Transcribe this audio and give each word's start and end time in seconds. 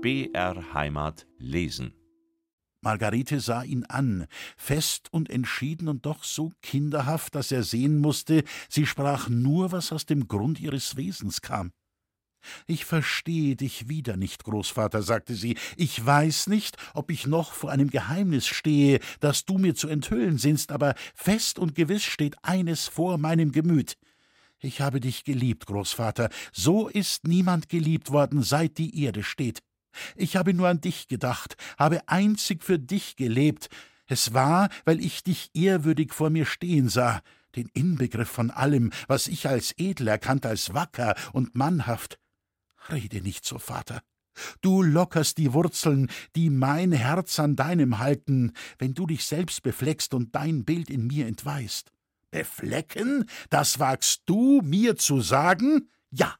BR 0.00 0.74
Heimat 0.74 1.26
lesen. 1.38 1.92
Margarete 2.82 3.40
sah 3.40 3.64
ihn 3.64 3.84
an, 3.86 4.28
fest 4.56 5.08
und 5.12 5.28
entschieden 5.28 5.88
und 5.88 6.06
doch 6.06 6.22
so 6.22 6.52
kinderhaft, 6.62 7.34
dass 7.34 7.50
er 7.50 7.64
sehen 7.64 7.98
musste, 7.98 8.44
sie 8.68 8.86
sprach 8.86 9.28
nur, 9.28 9.72
was 9.72 9.90
aus 9.90 10.06
dem 10.06 10.28
Grund 10.28 10.60
ihres 10.60 10.96
Wesens 10.96 11.42
kam. 11.42 11.72
Ich 12.68 12.84
verstehe 12.84 13.56
dich 13.56 13.88
wieder 13.88 14.16
nicht, 14.16 14.44
Großvater, 14.44 15.02
sagte 15.02 15.34
sie. 15.34 15.58
Ich 15.76 16.06
weiß 16.06 16.46
nicht, 16.46 16.76
ob 16.94 17.10
ich 17.10 17.26
noch 17.26 17.52
vor 17.52 17.72
einem 17.72 17.90
Geheimnis 17.90 18.46
stehe, 18.46 19.00
das 19.18 19.46
du 19.46 19.58
mir 19.58 19.74
zu 19.74 19.88
enthüllen 19.88 20.38
sinnst, 20.38 20.70
aber 20.70 20.94
fest 21.12 21.58
und 21.58 21.74
gewiss 21.74 22.04
steht 22.04 22.36
eines 22.42 22.86
vor 22.86 23.18
meinem 23.18 23.50
Gemüt. 23.50 23.96
Ich 24.60 24.80
habe 24.80 25.00
dich 25.00 25.24
geliebt, 25.24 25.66
Großvater. 25.66 26.30
So 26.52 26.86
ist 26.86 27.26
niemand 27.26 27.68
geliebt 27.68 28.12
worden, 28.12 28.44
seit 28.44 28.78
die 28.78 29.02
Erde 29.02 29.24
steht. 29.24 29.60
Ich 30.16 30.36
habe 30.36 30.54
nur 30.54 30.68
an 30.68 30.80
dich 30.80 31.08
gedacht, 31.08 31.56
habe 31.78 32.08
einzig 32.08 32.64
für 32.64 32.78
dich 32.78 33.16
gelebt. 33.16 33.68
Es 34.06 34.32
war, 34.32 34.68
weil 34.84 35.00
ich 35.00 35.22
dich 35.22 35.50
ehrwürdig 35.54 36.12
vor 36.12 36.30
mir 36.30 36.46
stehen 36.46 36.88
sah, 36.88 37.20
den 37.56 37.68
Inbegriff 37.74 38.28
von 38.28 38.50
allem, 38.50 38.90
was 39.06 39.26
ich 39.26 39.48
als 39.48 39.74
edel 39.76 40.08
erkannt, 40.08 40.46
als 40.46 40.74
wacker 40.74 41.14
und 41.32 41.54
mannhaft. 41.54 42.18
Rede 42.90 43.20
nicht 43.20 43.44
so, 43.44 43.58
Vater. 43.58 44.02
Du 44.60 44.82
lockerst 44.82 45.38
die 45.38 45.52
Wurzeln, 45.52 46.08
die 46.36 46.48
mein 46.48 46.92
Herz 46.92 47.38
an 47.38 47.56
deinem 47.56 47.98
halten, 47.98 48.52
wenn 48.78 48.94
du 48.94 49.06
dich 49.06 49.24
selbst 49.24 49.62
befleckst 49.62 50.14
und 50.14 50.34
dein 50.34 50.64
Bild 50.64 50.90
in 50.90 51.06
mir 51.06 51.26
entweist. 51.26 51.90
Beflecken? 52.30 53.28
Das 53.50 53.78
wagst 53.78 54.22
du, 54.26 54.60
mir 54.62 54.96
zu 54.96 55.20
sagen? 55.20 55.90
Ja, 56.10 56.36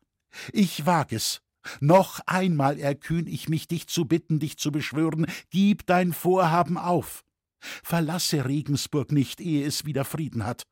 ich 0.53 0.87
wag 0.87 1.13
es. 1.13 1.41
Noch 1.81 2.21
einmal 2.27 2.79
erkühn 2.79 3.27
ich 3.27 3.49
mich, 3.49 3.69
dich 3.69 3.87
zu 3.89 4.07
bitten, 4.07 4.39
dich 4.39 4.59
zu 4.59 4.73
beschwören, 4.73 5.27
gib 5.51 5.87
dein 5.87 6.13
Vorhaben 6.13 6.79
auf. 6.79 7.25
Verlasse 7.61 8.45
Regensburg 8.45 9.13
nicht, 9.13 9.41
ehe 9.41 9.67
es 9.67 9.85
wieder 9.85 10.05
Frieden 10.05 10.45
hat. 10.45 10.63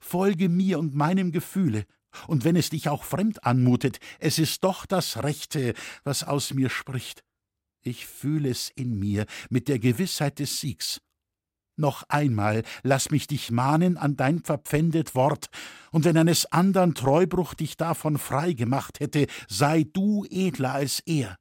Folge 0.00 0.48
mir 0.48 0.78
und 0.78 0.94
meinem 0.94 1.32
Gefühle, 1.32 1.84
und 2.28 2.44
wenn 2.44 2.56
es 2.56 2.70
dich 2.70 2.88
auch 2.88 3.04
fremd 3.04 3.44
anmutet, 3.44 3.98
es 4.20 4.38
ist 4.38 4.62
doch 4.62 4.86
das 4.86 5.22
Rechte, 5.22 5.74
was 6.04 6.22
aus 6.22 6.54
mir 6.54 6.70
spricht. 6.70 7.24
Ich 7.82 8.06
fühle 8.06 8.48
es 8.48 8.70
in 8.70 8.98
mir 8.98 9.26
mit 9.50 9.68
der 9.68 9.78
Gewissheit 9.78 10.38
des 10.38 10.60
Siegs. 10.60 11.00
Noch 11.76 12.04
einmal 12.08 12.62
lass 12.82 13.10
mich 13.10 13.26
dich 13.26 13.50
mahnen 13.50 13.96
an 13.96 14.16
dein 14.16 14.40
verpfändet 14.40 15.14
Wort, 15.14 15.48
und 15.90 16.04
wenn 16.04 16.16
eines 16.16 16.46
andern 16.46 16.94
Treubruch 16.94 17.54
dich 17.54 17.76
davon 17.76 18.18
frei 18.18 18.52
gemacht 18.52 19.00
hätte, 19.00 19.26
sei 19.48 19.84
du 19.92 20.24
edler 20.30 20.74
als 20.74 21.00
er. 21.00 21.36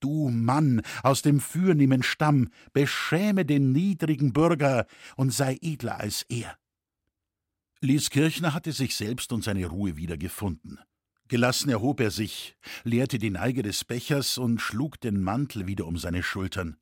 Du 0.00 0.28
Mann 0.30 0.82
aus 1.02 1.22
dem 1.22 1.40
fürnehmen 1.40 2.02
Stamm, 2.02 2.48
beschäme 2.72 3.44
den 3.44 3.72
niedrigen 3.72 4.32
Bürger 4.32 4.86
und 5.16 5.32
sei 5.32 5.58
edler 5.62 6.00
als 6.00 6.26
er. 6.28 6.56
Lieskirchner 7.80 8.52
hatte 8.52 8.72
sich 8.72 8.94
selbst 8.94 9.32
und 9.32 9.42
seine 9.42 9.66
Ruhe 9.66 9.96
wieder 9.96 10.16
gefunden. 10.16 10.78
Gelassen 11.28 11.70
erhob 11.70 12.00
er 12.00 12.10
sich, 12.10 12.56
leerte 12.84 13.18
die 13.18 13.30
Neige 13.30 13.62
des 13.62 13.84
Bechers 13.84 14.38
und 14.38 14.60
schlug 14.60 15.00
den 15.00 15.22
Mantel 15.22 15.66
wieder 15.66 15.86
um 15.86 15.96
seine 15.96 16.22
Schultern. 16.22 16.76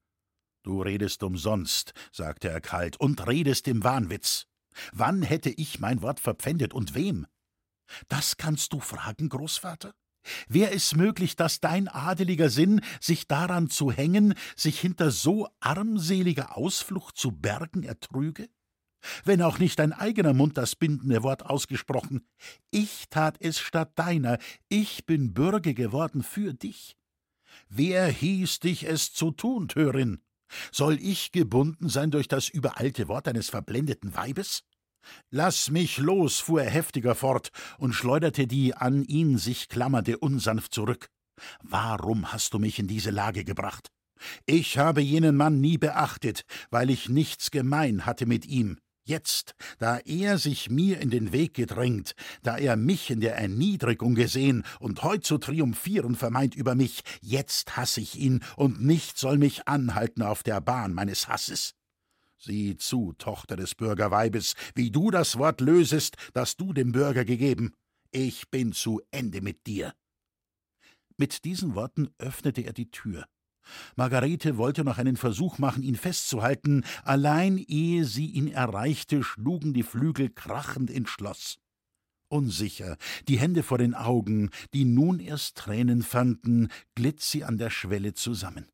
Du 0.62 0.82
redest 0.82 1.22
umsonst, 1.22 1.94
sagte 2.12 2.48
er 2.48 2.60
kalt, 2.60 2.98
und 2.98 3.26
redest 3.26 3.66
im 3.68 3.82
Wahnwitz. 3.82 4.46
Wann 4.92 5.22
hätte 5.22 5.50
ich 5.50 5.80
mein 5.80 6.02
Wort 6.02 6.20
verpfändet 6.20 6.74
und 6.74 6.94
wem? 6.94 7.26
Das 8.08 8.36
kannst 8.36 8.72
du 8.72 8.80
fragen, 8.80 9.28
Großvater? 9.28 9.94
Wär 10.48 10.74
es 10.74 10.94
möglich, 10.94 11.34
dass 11.34 11.60
dein 11.60 11.88
adeliger 11.88 12.50
Sinn, 12.50 12.82
sich 13.00 13.26
daran 13.26 13.70
zu 13.70 13.90
hängen, 13.90 14.34
sich 14.54 14.78
hinter 14.78 15.10
so 15.10 15.48
armseliger 15.60 16.56
Ausflucht 16.56 17.16
zu 17.16 17.32
bergen 17.32 17.82
ertrüge? 17.82 18.48
Wenn 19.24 19.40
auch 19.40 19.58
nicht 19.58 19.78
dein 19.78 19.94
eigener 19.94 20.34
Mund 20.34 20.58
das 20.58 20.76
bindende 20.76 21.22
Wort 21.22 21.46
ausgesprochen, 21.46 22.26
ich 22.70 23.06
tat 23.08 23.36
es 23.40 23.58
statt 23.58 23.92
deiner, 23.94 24.38
ich 24.68 25.06
bin 25.06 25.32
Bürger 25.32 25.72
geworden 25.72 26.22
für 26.22 26.52
dich. 26.52 26.98
Wer 27.70 28.06
hieß 28.08 28.60
dich 28.60 28.84
es 28.84 29.12
zu 29.12 29.30
tun, 29.30 29.68
Törin? 29.68 30.20
Soll 30.72 30.98
ich 31.00 31.32
gebunden 31.32 31.88
sein 31.88 32.10
durch 32.10 32.28
das 32.28 32.48
überalte 32.48 33.08
Wort 33.08 33.28
eines 33.28 33.50
verblendeten 33.50 34.14
Weibes? 34.14 34.62
Lass 35.30 35.70
mich 35.70 35.98
los, 35.98 36.40
fuhr 36.40 36.62
er 36.62 36.70
heftiger 36.70 37.14
fort 37.14 37.50
und 37.78 37.94
schleuderte 37.94 38.46
die 38.46 38.74
an 38.74 39.04
ihn 39.04 39.38
sich 39.38 39.68
klammernde 39.68 40.18
unsanft 40.18 40.74
zurück. 40.74 41.08
Warum 41.62 42.32
hast 42.32 42.54
du 42.54 42.58
mich 42.58 42.78
in 42.78 42.86
diese 42.86 43.10
Lage 43.10 43.44
gebracht? 43.44 43.88
Ich 44.44 44.76
habe 44.76 45.00
jenen 45.00 45.36
Mann 45.36 45.60
nie 45.60 45.78
beachtet, 45.78 46.42
weil 46.70 46.90
ich 46.90 47.08
nichts 47.08 47.50
gemein 47.50 48.04
hatte 48.04 48.26
mit 48.26 48.44
ihm. 48.44 48.78
Jetzt, 49.10 49.56
da 49.80 49.98
er 49.98 50.38
sich 50.38 50.70
mir 50.70 51.00
in 51.00 51.10
den 51.10 51.32
Weg 51.32 51.54
gedrängt, 51.54 52.14
da 52.44 52.56
er 52.56 52.76
mich 52.76 53.10
in 53.10 53.20
der 53.20 53.34
Erniedrigung 53.36 54.14
gesehen 54.14 54.62
und 54.78 55.02
heut 55.02 55.24
zu 55.24 55.36
triumphieren 55.36 56.14
vermeint 56.14 56.54
über 56.54 56.76
mich, 56.76 57.02
jetzt 57.20 57.76
hasse 57.76 58.00
ich 58.00 58.14
ihn 58.14 58.40
und 58.54 58.80
nichts 58.80 59.20
soll 59.20 59.36
mich 59.36 59.66
anhalten 59.66 60.22
auf 60.22 60.44
der 60.44 60.60
Bahn 60.60 60.94
meines 60.94 61.26
Hasses. 61.26 61.74
Sieh 62.38 62.76
zu, 62.76 63.12
Tochter 63.18 63.56
des 63.56 63.74
Bürgerweibes, 63.74 64.54
wie 64.76 64.92
du 64.92 65.10
das 65.10 65.38
Wort 65.38 65.60
lösest, 65.60 66.16
das 66.32 66.56
du 66.56 66.72
dem 66.72 66.92
Bürger 66.92 67.24
gegeben. 67.24 67.74
Ich 68.12 68.48
bin 68.48 68.72
zu 68.72 69.02
Ende 69.10 69.40
mit 69.40 69.66
dir. 69.66 69.92
Mit 71.16 71.44
diesen 71.44 71.74
Worten 71.74 72.10
öffnete 72.18 72.60
er 72.60 72.74
die 72.74 72.92
Tür. 72.92 73.26
Margarete 73.96 74.56
wollte 74.56 74.84
noch 74.84 74.98
einen 74.98 75.16
Versuch 75.16 75.58
machen, 75.58 75.82
ihn 75.82 75.96
festzuhalten, 75.96 76.84
allein 77.04 77.58
ehe 77.58 78.04
sie 78.04 78.26
ihn 78.26 78.48
erreichte, 78.48 79.22
schlugen 79.22 79.72
die 79.72 79.82
Flügel 79.82 80.30
krachend 80.30 80.90
ins 80.90 81.10
Schloss. 81.10 81.58
Unsicher, 82.28 82.96
die 83.28 83.38
Hände 83.38 83.62
vor 83.62 83.78
den 83.78 83.94
Augen, 83.94 84.50
die 84.72 84.84
nun 84.84 85.18
erst 85.18 85.56
Tränen 85.56 86.02
fanden, 86.02 86.68
glitt 86.94 87.20
sie 87.20 87.44
an 87.44 87.58
der 87.58 87.70
Schwelle 87.70 88.14
zusammen. 88.14 88.66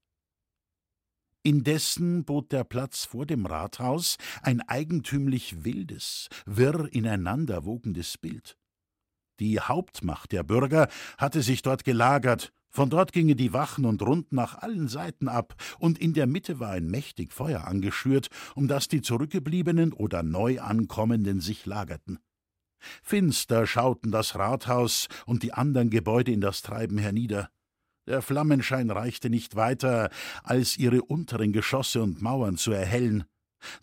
Indessen 1.43 2.25
bot 2.25 2.51
der 2.51 2.65
Platz 2.65 3.05
vor 3.05 3.25
dem 3.25 3.47
Rathaus 3.47 4.17
ein 4.43 4.61
eigentümlich 4.63 5.65
wildes, 5.65 6.29
wirr 6.45 6.89
ineinanderwogendes 6.93 8.19
Bild. 8.19 8.59
Die 9.39 9.61
Hauptmacht 9.61 10.33
der 10.33 10.43
Bürger 10.43 10.89
hatte 11.19 11.43
sich 11.43 11.63
dort 11.63 11.85
gelagert, 11.85 12.53
von 12.77 12.91
dort 12.91 13.15
gingen 13.15 13.39
die 13.39 13.55
Wachen 13.55 13.87
und 13.87 14.03
Runden 14.03 14.37
nach 14.37 14.59
allen 14.59 14.87
Seiten 14.87 15.29
ab, 15.29 15.55
und 15.79 15.99
in 15.99 16.13
der 16.13 16.27
Mitte 16.27 16.61
war 16.61 16.73
ein 16.73 16.87
mächtig 16.89 17.33
Feuer 17.33 17.67
angeschürt, 17.67 18.29
um 18.55 18.69
das 18.69 18.87
die 18.87 19.01
zurückgebliebenen 19.01 19.95
oder 19.95 20.23
neu 20.23 20.61
ankommenden 20.61 21.41
sich 21.41 21.65
lagerten. 21.65 22.19
Finster 23.03 23.67
schauten 23.67 24.13
das 24.13 24.35
Rathaus 24.35 25.09
und 25.25 25.43
die 25.43 25.55
andern 25.55 25.89
Gebäude 25.89 26.33
in 26.33 26.43
das 26.43 26.61
Treiben 26.61 26.99
hernieder. 26.99 27.49
Der 28.07 28.21
Flammenschein 28.21 28.91
reichte 28.91 29.31
nicht 29.31 29.57
weiter, 29.57 30.11
als 30.45 30.77
ihre 30.77 31.01
unteren 31.01 31.53
Geschosse 31.53 32.03
und 32.03 32.21
Mauern 32.21 32.59
zu 32.59 32.73
erhellen. 32.73 33.25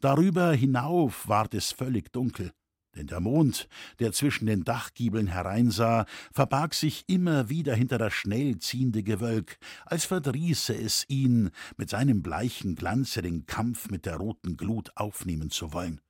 Darüber 0.01 0.53
hinauf 0.53 1.27
ward 1.27 1.55
es 1.55 1.71
völlig 1.71 2.13
dunkel 2.13 2.51
denn 2.95 3.07
der 3.07 3.19
Mond, 3.19 3.67
der 3.99 4.11
zwischen 4.11 4.45
den 4.45 4.63
Dachgiebeln 4.63 5.27
hereinsah, 5.27 6.05
verbarg 6.31 6.73
sich 6.73 7.03
immer 7.07 7.49
wieder 7.49 7.75
hinter 7.75 7.97
das 7.97 8.13
schnell 8.13 8.59
ziehende 8.59 9.03
Gewölk, 9.03 9.57
als 9.85 10.05
verdrieße 10.05 10.75
es 10.75 11.05
ihn, 11.07 11.51
mit 11.77 11.89
seinem 11.89 12.21
bleichen 12.21 12.75
Glanze 12.75 13.21
den 13.21 13.45
Kampf 13.45 13.89
mit 13.89 14.05
der 14.05 14.17
roten 14.17 14.57
Glut 14.57 14.91
aufnehmen 14.95 15.49
zu 15.49 15.73
wollen. 15.73 16.01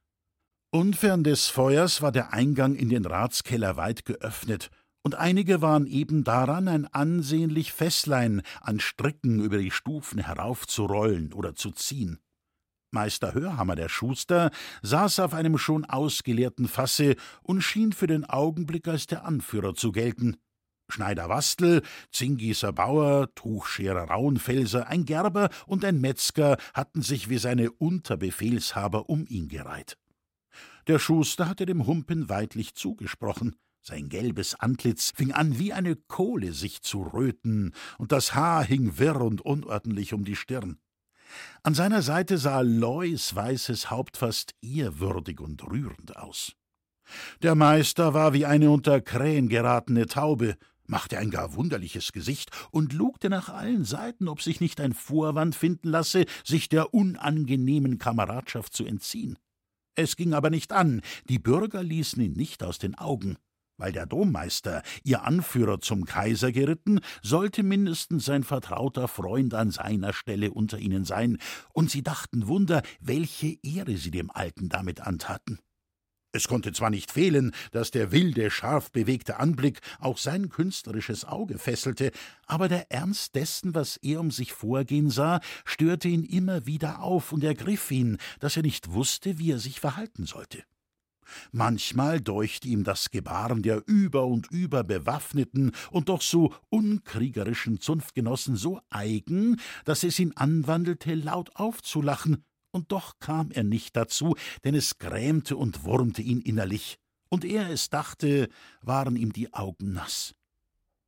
Unfern 0.72 1.24
des 1.24 1.48
Feuers 1.48 2.02
war 2.02 2.12
der 2.12 2.34
Eingang 2.34 2.76
in 2.76 2.90
den 2.90 3.06
Ratskeller 3.06 3.78
weit 3.78 4.06
geöffnet, 4.06 4.70
und 5.04 5.16
einige 5.16 5.62
waren 5.62 5.86
eben 5.86 6.24
daran, 6.24 6.70
ein 6.70 6.88
ansehnlich 6.88 7.74
Fässlein 7.74 8.42
an 8.62 8.80
Stricken 8.80 9.44
über 9.44 9.58
die 9.58 9.70
Stufen 9.70 10.20
heraufzurollen 10.20 11.34
oder 11.34 11.56
zu 11.56 11.72
ziehen. 11.72 12.20
Meister 12.94 13.34
Hörhammer 13.34 13.76
der 13.76 13.90
Schuster 13.90 14.52
saß 14.82 15.20
auf 15.20 15.34
einem 15.34 15.58
schon 15.58 15.86
ausgeleerten 15.86 16.68
Fasse 16.68 17.16
und 17.42 17.62
schien 17.62 17.92
für 17.92 18.08
den 18.08 18.26
Augenblick 18.26 18.88
als 18.88 19.08
der 19.08 19.26
Anführer 19.26 19.76
zu 19.76 19.92
gelten. 19.92 20.38
Schneider 20.90 21.30
Wastel, 21.30 21.82
Zingießer 22.12 22.72
Bauer, 22.72 23.34
Tuchscherer 23.36 24.10
Rauenfelser, 24.10 24.88
ein 24.88 25.06
Gerber 25.06 25.50
und 25.66 25.84
ein 25.86 26.00
Metzger 26.00 26.58
hatten 26.74 27.02
sich 27.02 27.30
wie 27.30 27.38
seine 27.38 27.72
Unterbefehlshaber 27.72 29.10
um 29.10 29.26
ihn 29.28 29.48
gereiht. 29.48 29.98
Der 30.88 31.00
Schuster 31.00 31.48
hatte 31.48 31.66
dem 31.66 31.88
Humpen 31.88 32.30
weidlich 32.30 32.76
zugesprochen. 32.76 33.56
Sein 33.82 34.08
gelbes 34.08 34.56
Antlitz 34.56 35.12
fing 35.16 35.32
an, 35.32 35.58
wie 35.58 35.74
eine 35.74 35.96
Kohle 35.96 36.54
sich 36.54 36.82
zu 36.84 37.02
röten, 37.02 37.74
und 37.98 38.12
das 38.12 38.36
Haar 38.36 38.64
hing 38.64 38.98
wirr 38.98 39.22
und 39.22 39.42
unordentlich 39.42 40.14
um 40.14 40.24
die 40.24 40.36
Stirn. 40.36 40.78
An 41.64 41.74
seiner 41.74 42.02
Seite 42.02 42.38
sah 42.38 42.62
Lois 42.62 43.34
weißes 43.34 43.90
Haupt 43.90 44.18
fast 44.18 44.54
ehrwürdig 44.62 45.40
und 45.40 45.64
rührend 45.64 46.18
aus. 46.18 46.54
Der 47.42 47.56
Meister 47.56 48.14
war 48.14 48.34
wie 48.34 48.46
eine 48.46 48.70
unter 48.70 49.02
Krähen 49.02 49.50
geratene 49.50 50.08
Taube, 50.08 50.56
machte 50.86 51.18
ein 51.18 51.32
gar 51.32 51.56
wunderliches 51.56 52.12
Gesicht 52.12 52.52
und 52.72 52.94
lugte 52.94 53.30
nach 53.30 53.50
allen 53.50 53.86
Seiten, 53.86 54.28
ob 54.28 54.42
sich 54.42 54.62
nicht 54.62 54.82
ein 54.82 54.94
Vorwand 54.94 55.56
finden 55.56 55.90
lasse, 55.90 56.26
sich 56.44 56.70
der 56.70 56.94
unangenehmen 56.94 57.98
Kameradschaft 57.98 58.74
zu 58.74 58.86
entziehen. 58.86 59.38
Es 59.96 60.16
ging 60.16 60.34
aber 60.34 60.50
nicht 60.50 60.74
an, 60.74 61.02
die 61.30 61.40
Bürger 61.40 61.84
ließen 61.84 62.22
ihn 62.22 62.34
nicht 62.34 62.64
aus 62.64 62.80
den 62.80 62.96
Augen. 62.96 63.38
Weil 63.78 63.92
der 63.92 64.06
Dommeister, 64.06 64.84
ihr 65.04 65.24
Anführer 65.24 65.80
zum 65.82 66.06
Kaiser 66.06 66.52
geritten, 66.52 67.00
sollte 67.22 67.64
mindestens 67.64 68.26
sein 68.26 68.44
vertrauter 68.44 69.08
Freund 69.08 69.54
an 69.54 69.72
seiner 69.72 70.14
Stelle 70.14 70.52
unter 70.52 70.78
ihnen 70.78 71.06
sein, 71.06 71.40
und 71.74 71.90
sie 71.90 72.04
dachten 72.04 72.48
Wunder, 72.48 72.84
welche 73.00 73.58
Ehre 73.64 73.98
sie 73.98 74.12
dem 74.12 74.30
Alten 74.30 74.70
damit 74.70 75.02
antaten. 75.02 75.60
Es 76.36 76.48
konnte 76.48 76.72
zwar 76.72 76.90
nicht 76.90 77.12
fehlen, 77.12 77.52
dass 77.72 77.92
der 77.92 78.12
wilde, 78.12 78.50
scharf 78.50 78.92
bewegte 78.92 79.40
Anblick 79.40 79.82
auch 80.00 80.18
sein 80.18 80.50
künstlerisches 80.50 81.26
Auge 81.26 81.60
fesselte, 81.60 82.12
aber 82.48 82.68
der 82.68 82.92
Ernst 82.92 83.36
dessen, 83.36 83.76
was 83.76 83.98
er 83.98 84.20
um 84.20 84.32
sich 84.32 84.52
vorgehen 84.52 85.12
sah, 85.12 85.42
störte 85.64 86.08
ihn 86.08 86.24
immer 86.24 86.66
wieder 86.66 87.04
auf 87.04 87.34
und 87.34 87.44
ergriff 87.44 87.92
ihn, 87.92 88.18
dass 88.40 88.58
er 88.58 88.64
nicht 88.64 88.94
wusste, 88.94 89.38
wie 89.38 89.52
er 89.52 89.60
sich 89.60 89.80
verhalten 89.80 90.26
sollte. 90.26 90.64
Manchmal 91.52 92.22
deuchte 92.22 92.68
ihm 92.68 92.84
das 92.84 93.12
Gebaren 93.12 93.62
der 93.62 93.84
über 93.86 94.26
und 94.26 94.50
über 94.52 94.84
bewaffneten 94.84 95.72
und 95.92 96.10
doch 96.10 96.22
so 96.22 96.54
unkriegerischen 96.70 97.80
Zunftgenossen 97.80 98.56
so 98.56 98.82
eigen, 98.90 99.60
dass 99.86 100.04
es 100.04 100.20
ihn 100.20 100.34
anwandelte, 100.36 101.16
laut 101.16 101.56
aufzulachen, 101.56 102.44
und 102.72 102.92
doch 102.92 103.20
kam 103.20 103.52
er 103.52 103.64
nicht 103.64 103.96
dazu, 103.96 104.36
denn 104.64 104.74
es 104.74 104.98
grämte 104.98 105.56
und 105.56 105.84
wurmte 105.84 106.22
ihn 106.22 106.42
innerlich, 106.42 106.98
und 107.30 107.46
er 107.46 107.70
es 107.70 107.90
dachte, 107.90 108.50
waren 108.82 109.16
ihm 109.16 109.32
die 109.32 109.54
Augen 109.54 109.94
nass. 109.94 110.34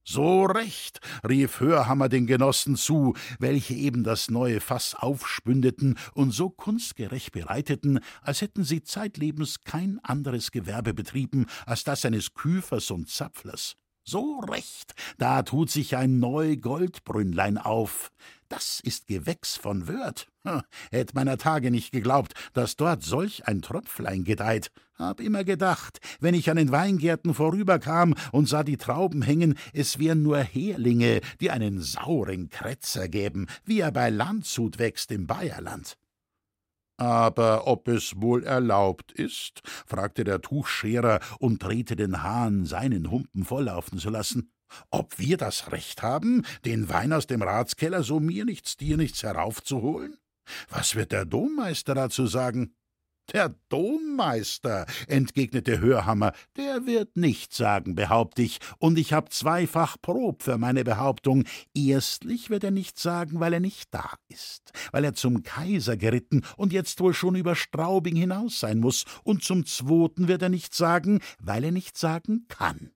So 0.07 0.45
recht, 0.45 0.99
rief 1.27 1.59
Hörhammer 1.59 2.09
den 2.09 2.27
Genossen 2.27 2.75
zu, 2.75 3.15
welche 3.39 3.73
eben 3.73 4.03
das 4.03 4.29
neue 4.29 4.61
Fass 4.61 4.93
aufspündeten 4.93 5.97
und 6.13 6.29
so 6.29 6.51
kunstgerecht 6.51 7.31
bereiteten, 7.31 7.99
als 8.21 8.41
hätten 8.41 8.63
sie 8.63 8.83
zeitlebens 8.83 9.61
kein 9.63 9.99
anderes 10.03 10.51
Gewerbe 10.51 10.93
betrieben 10.93 11.47
als 11.65 11.83
das 11.85 12.05
eines 12.05 12.35
Küfers 12.35 12.91
und 12.91 13.09
Zapflers. 13.09 13.77
So 14.03 14.41
recht, 14.41 14.93
da 15.17 15.41
tut 15.41 15.71
sich 15.71 15.97
ein 15.97 16.19
neu 16.19 16.57
Goldbrünnlein 16.57 17.57
auf. 17.57 18.11
Das 18.47 18.79
ist 18.79 19.07
Gewächs 19.07 19.57
von 19.57 19.87
Wörth. 19.87 20.27
Hätt 20.91 21.15
meiner 21.15 21.39
Tage 21.39 21.71
nicht 21.71 21.91
geglaubt, 21.91 22.35
dass 22.53 22.75
dort 22.75 23.01
solch 23.01 23.47
ein 23.47 23.63
Tröpflein 23.63 24.23
gedeiht. 24.23 24.71
Hab 24.95 25.19
immer 25.19 25.44
gedacht, 25.44 26.00
wenn 26.21 26.33
ich 26.33 26.50
an 26.50 26.56
den 26.56 26.71
Weingärten 26.71 27.33
vorüberkam 27.33 28.15
und 28.31 28.47
sah 28.47 28.63
die 28.63 28.77
Trauben 28.77 29.21
hängen, 29.21 29.56
es 29.74 30.00
wären 30.00 30.24
nur 30.24 30.39
Herlinge, 30.39 31.19
die 31.42 31.51
einen 31.51 31.81
sauren 31.81 32.50
Kretzer 32.50 33.09
gäben, 33.09 33.47
wie 33.65 33.81
er 33.81 33.92
bei 33.92 34.09
Landshut 34.09 34.80
wächst 34.80 35.12
im 35.12 35.27
Bayerland. 35.27 35.97
Aber 36.97 37.68
ob 37.68 37.89
es 37.89 38.21
wohl 38.21 38.45
erlaubt 38.45 39.12
ist? 39.12 39.62
fragte 39.86 40.24
der 40.24 40.39
Tuchscherer 40.39 41.19
und 41.39 41.62
drehte 41.62 41.98
den 41.98 42.24
Hahn, 42.24 42.65
seinen 42.65 43.12
Humpen 43.12 43.44
volllaufen 43.44 44.00
zu 44.00 44.09
lassen. 44.09 44.53
Ob 44.91 45.19
wir 45.19 45.36
das 45.36 45.74
Recht 45.74 46.03
haben, 46.03 46.44
den 46.63 46.88
Wein 46.88 47.12
aus 47.12 47.27
dem 47.27 47.41
Ratskeller 47.41 48.01
so 48.01 48.21
mir 48.21 48.45
nichts, 48.45 48.77
dir 48.77 48.95
nichts 48.95 49.24
heraufzuholen? 49.24 50.15
Was 50.69 50.95
wird 50.95 51.12
der 51.12 51.25
Dommeister 51.25 51.95
dazu 51.95 52.27
sagen? 52.27 52.74
Der 53.33 53.56
Dommeister, 53.69 54.86
entgegnete 55.07 55.80
Hörhammer, 55.80 56.33
der 56.57 56.86
wird 56.86 57.18
nichts 57.18 57.57
sagen, 57.57 57.95
behaupte 57.95 58.44
ich, 58.44 58.60
und 58.77 59.00
ich 59.00 59.13
hab 59.13 59.33
zweifach 59.33 59.98
Prob 60.00 60.44
für 60.44 60.60
meine 60.60 60.83
Behauptung. 60.83 61.44
Erstlich 61.74 62.51
wird 62.51 62.63
er 62.63 62.72
nichts 62.72 63.01
sagen, 63.01 63.39
weil 63.39 63.54
er 63.54 63.60
nicht 63.60 63.94
da 63.94 64.12
ist, 64.27 64.72
weil 64.92 65.04
er 65.04 65.16
zum 65.16 65.42
Kaiser 65.42 65.98
geritten 65.98 66.44
und 66.56 66.72
jetzt 66.72 67.00
wohl 67.00 67.16
schon 67.16 67.36
über 67.36 67.56
Straubing 67.56 68.16
hinaus 68.16 68.60
sein 68.60 68.80
muss, 68.80 69.06
und 69.24 69.44
zum 69.44 69.66
Zweiten 69.66 70.27
wird 70.27 70.44
er 70.44 70.50
nichts 70.50 70.77
sagen, 70.77 71.19
weil 71.39 71.63
er 71.63 71.72
nicht 71.72 71.98
sagen 71.98 72.45
kann. 72.48 72.92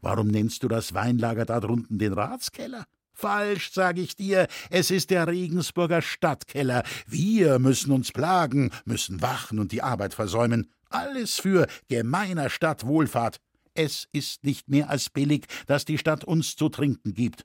Warum 0.00 0.28
nennst 0.28 0.62
du 0.62 0.68
das 0.68 0.94
Weinlager 0.94 1.44
da 1.44 1.60
drunten 1.60 1.98
den 1.98 2.14
Ratskeller? 2.14 2.84
Falsch, 3.20 3.72
sag 3.72 3.98
ich 3.98 4.14
dir, 4.14 4.46
es 4.70 4.92
ist 4.92 5.10
der 5.10 5.26
Regensburger 5.26 6.02
Stadtkeller. 6.02 6.84
Wir 7.08 7.58
müssen 7.58 7.90
uns 7.90 8.12
plagen, 8.12 8.70
müssen 8.84 9.20
wachen 9.20 9.58
und 9.58 9.72
die 9.72 9.82
Arbeit 9.82 10.14
versäumen. 10.14 10.70
Alles 10.88 11.40
für 11.40 11.66
gemeiner 11.88 12.48
Stadtwohlfahrt. 12.48 13.38
Es 13.74 14.06
ist 14.12 14.44
nicht 14.44 14.68
mehr 14.68 14.88
als 14.88 15.10
billig, 15.10 15.46
dass 15.66 15.84
die 15.84 15.98
Stadt 15.98 16.22
uns 16.22 16.54
zu 16.54 16.68
trinken 16.68 17.12
gibt. 17.12 17.44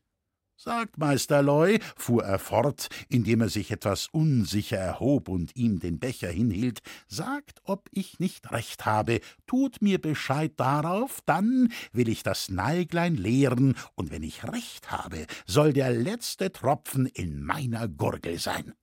Sagt 0.64 0.98
Meister 0.98 1.42
Loy, 1.42 1.80
fuhr 1.98 2.24
er 2.24 2.40
fort, 2.40 2.88
indem 3.10 3.42
er 3.42 3.50
sich 3.50 3.70
etwas 3.70 4.08
unsicher 4.08 4.78
erhob 4.78 5.28
und 5.28 5.54
ihm 5.58 5.80
den 5.80 6.00
Becher 6.00 6.30
hinhielt, 6.30 6.80
sagt, 7.06 7.60
ob 7.66 7.90
ich 7.92 8.22
nicht 8.22 8.50
recht 8.50 8.86
habe, 8.86 9.20
tut 9.46 9.82
mir 9.82 10.00
Bescheid 10.00 10.54
darauf, 10.56 11.20
dann 11.26 11.74
will 11.92 12.08
ich 12.08 12.24
das 12.24 12.48
Neiglein 12.48 13.16
leeren, 13.16 13.76
und 13.96 14.10
wenn 14.10 14.24
ich 14.24 14.46
recht 14.46 14.90
habe, 14.90 15.28
soll 15.46 15.74
der 15.74 15.92
letzte 15.92 16.50
Tropfen 16.50 17.08
in 17.08 17.44
meiner 17.44 17.90
Gurgel 17.90 18.40
sein. 18.40 18.74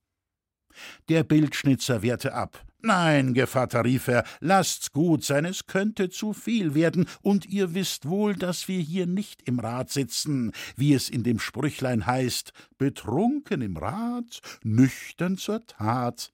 Der 1.09 1.23
Bildschnitzer 1.23 2.03
wehrte 2.03 2.35
ab. 2.35 2.63
Nein, 2.83 3.33
Gevatter, 3.33 3.85
rief 3.85 4.07
er, 4.07 4.23
lasst's 4.39 4.91
gut 4.91 5.23
sein, 5.23 5.45
es 5.45 5.67
könnte 5.67 6.09
zu 6.09 6.33
viel 6.33 6.73
werden, 6.73 7.07
und 7.21 7.45
ihr 7.45 7.75
wisst 7.75 8.07
wohl, 8.07 8.35
dass 8.35 8.67
wir 8.67 8.79
hier 8.79 9.05
nicht 9.05 9.47
im 9.47 9.59
Rat 9.59 9.91
sitzen, 9.91 10.51
wie 10.75 10.93
es 10.93 11.09
in 11.09 11.23
dem 11.23 11.39
Sprüchlein 11.39 12.07
heißt, 12.07 12.53
betrunken 12.77 13.61
im 13.61 13.77
Rat, 13.77 14.41
nüchtern 14.63 15.37
zur 15.37 15.65
Tat. 15.65 16.33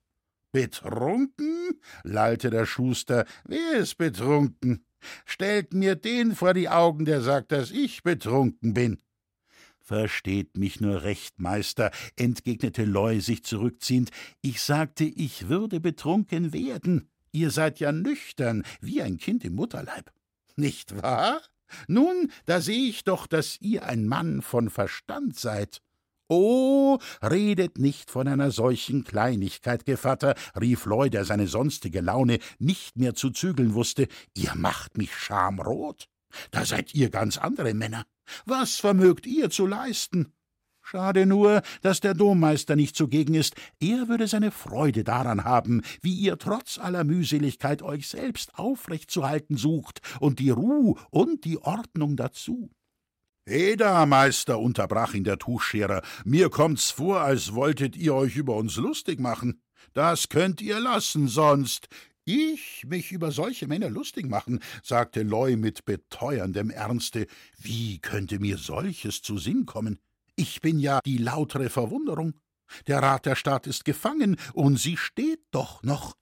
Betrunken? 0.50 1.80
lallte 2.02 2.48
der 2.48 2.64
Schuster, 2.64 3.26
wer 3.44 3.74
ist 3.74 3.98
betrunken? 3.98 4.84
Stellt 5.26 5.74
mir 5.74 5.94
den 5.94 6.34
vor 6.34 6.54
die 6.54 6.68
Augen, 6.68 7.04
der 7.04 7.20
sagt, 7.20 7.52
dass 7.52 7.70
ich 7.70 8.02
betrunken 8.02 8.72
bin. 8.72 8.98
Versteht 9.88 10.58
mich 10.58 10.82
nur 10.82 11.02
recht, 11.02 11.40
Meister, 11.40 11.90
entgegnete 12.14 12.84
Loy 12.84 13.20
sich 13.20 13.42
zurückziehend. 13.42 14.10
Ich 14.42 14.60
sagte, 14.60 15.04
ich 15.04 15.48
würde 15.48 15.80
betrunken 15.80 16.52
werden. 16.52 17.08
Ihr 17.32 17.50
seid 17.50 17.80
ja 17.80 17.90
nüchtern, 17.90 18.64
wie 18.82 19.00
ein 19.00 19.16
Kind 19.16 19.46
im 19.46 19.54
Mutterleib. 19.54 20.12
Nicht 20.56 21.00
wahr? 21.02 21.40
Nun, 21.86 22.30
da 22.44 22.60
sehe 22.60 22.86
ich 22.90 23.04
doch, 23.04 23.26
dass 23.26 23.62
ihr 23.62 23.86
ein 23.86 24.06
Mann 24.06 24.42
von 24.42 24.68
Verstand 24.68 25.38
seid. 25.38 25.80
Oh, 26.28 26.98
redet 27.22 27.78
nicht 27.78 28.10
von 28.10 28.28
einer 28.28 28.50
solchen 28.50 29.04
Kleinigkeit, 29.04 29.86
Gevatter, 29.86 30.34
rief 30.60 30.84
Loy, 30.84 31.08
der 31.08 31.24
seine 31.24 31.46
sonstige 31.46 32.02
Laune 32.02 32.40
nicht 32.58 32.98
mehr 32.98 33.14
zu 33.14 33.30
zügeln 33.30 33.72
wusste. 33.72 34.06
Ihr 34.34 34.54
macht 34.54 34.98
mich 34.98 35.14
schamrot. 35.14 36.08
Da 36.50 36.66
seid 36.66 36.94
ihr 36.94 37.08
ganz 37.08 37.38
andere 37.38 37.72
Männer. 37.72 38.04
Was 38.46 38.76
vermögt 38.76 39.26
ihr 39.26 39.50
zu 39.50 39.66
leisten? 39.66 40.32
Schade 40.90 41.26
nur, 41.26 41.60
dass 41.82 42.00
der 42.00 42.14
Dommeister 42.14 42.74
nicht 42.74 42.96
zugegen 42.96 43.34
ist. 43.34 43.54
Er 43.78 44.08
würde 44.08 44.26
seine 44.26 44.50
Freude 44.50 45.04
daran 45.04 45.44
haben, 45.44 45.82
wie 46.00 46.14
ihr 46.14 46.38
trotz 46.38 46.78
aller 46.78 47.04
Mühseligkeit 47.04 47.82
euch 47.82 48.08
selbst 48.08 48.58
aufrechtzuhalten 48.58 49.58
sucht 49.58 50.00
und 50.18 50.38
die 50.38 50.48
Ruh 50.48 50.96
und 51.10 51.44
die 51.44 51.58
Ordnung 51.58 52.16
dazu. 52.16 52.70
Eda, 53.44 54.06
Meister, 54.06 54.58
unterbrach 54.58 55.12
ihn 55.12 55.24
der 55.24 55.38
Tuchscherer, 55.38 56.02
mir 56.24 56.48
kommt's 56.48 56.90
vor, 56.90 57.20
als 57.20 57.54
wolltet 57.54 57.94
ihr 57.94 58.14
euch 58.14 58.36
über 58.36 58.56
uns 58.56 58.76
lustig 58.76 59.20
machen. 59.20 59.60
Das 59.92 60.30
könnt 60.30 60.62
ihr 60.62 60.80
lassen, 60.80 61.28
sonst. 61.28 61.88
Ich 62.30 62.84
mich 62.86 63.10
über 63.10 63.32
solche 63.32 63.66
Männer 63.66 63.88
lustig 63.88 64.28
machen, 64.28 64.60
sagte 64.82 65.22
Loy 65.22 65.56
mit 65.56 65.86
beteuerndem 65.86 66.68
Ernste. 66.68 67.26
Wie 67.56 68.00
könnte 68.00 68.38
mir 68.38 68.58
solches 68.58 69.22
zu 69.22 69.38
Sinn 69.38 69.64
kommen? 69.64 69.98
Ich 70.36 70.60
bin 70.60 70.78
ja 70.78 71.00
die 71.06 71.16
lautere 71.16 71.70
Verwunderung. 71.70 72.34
Der 72.86 73.02
Rat 73.02 73.24
der 73.24 73.34
Stadt 73.34 73.66
ist 73.66 73.86
gefangen, 73.86 74.36
und 74.52 74.78
sie 74.78 74.98
steht 74.98 75.40
doch 75.52 75.82
noch. 75.82 76.18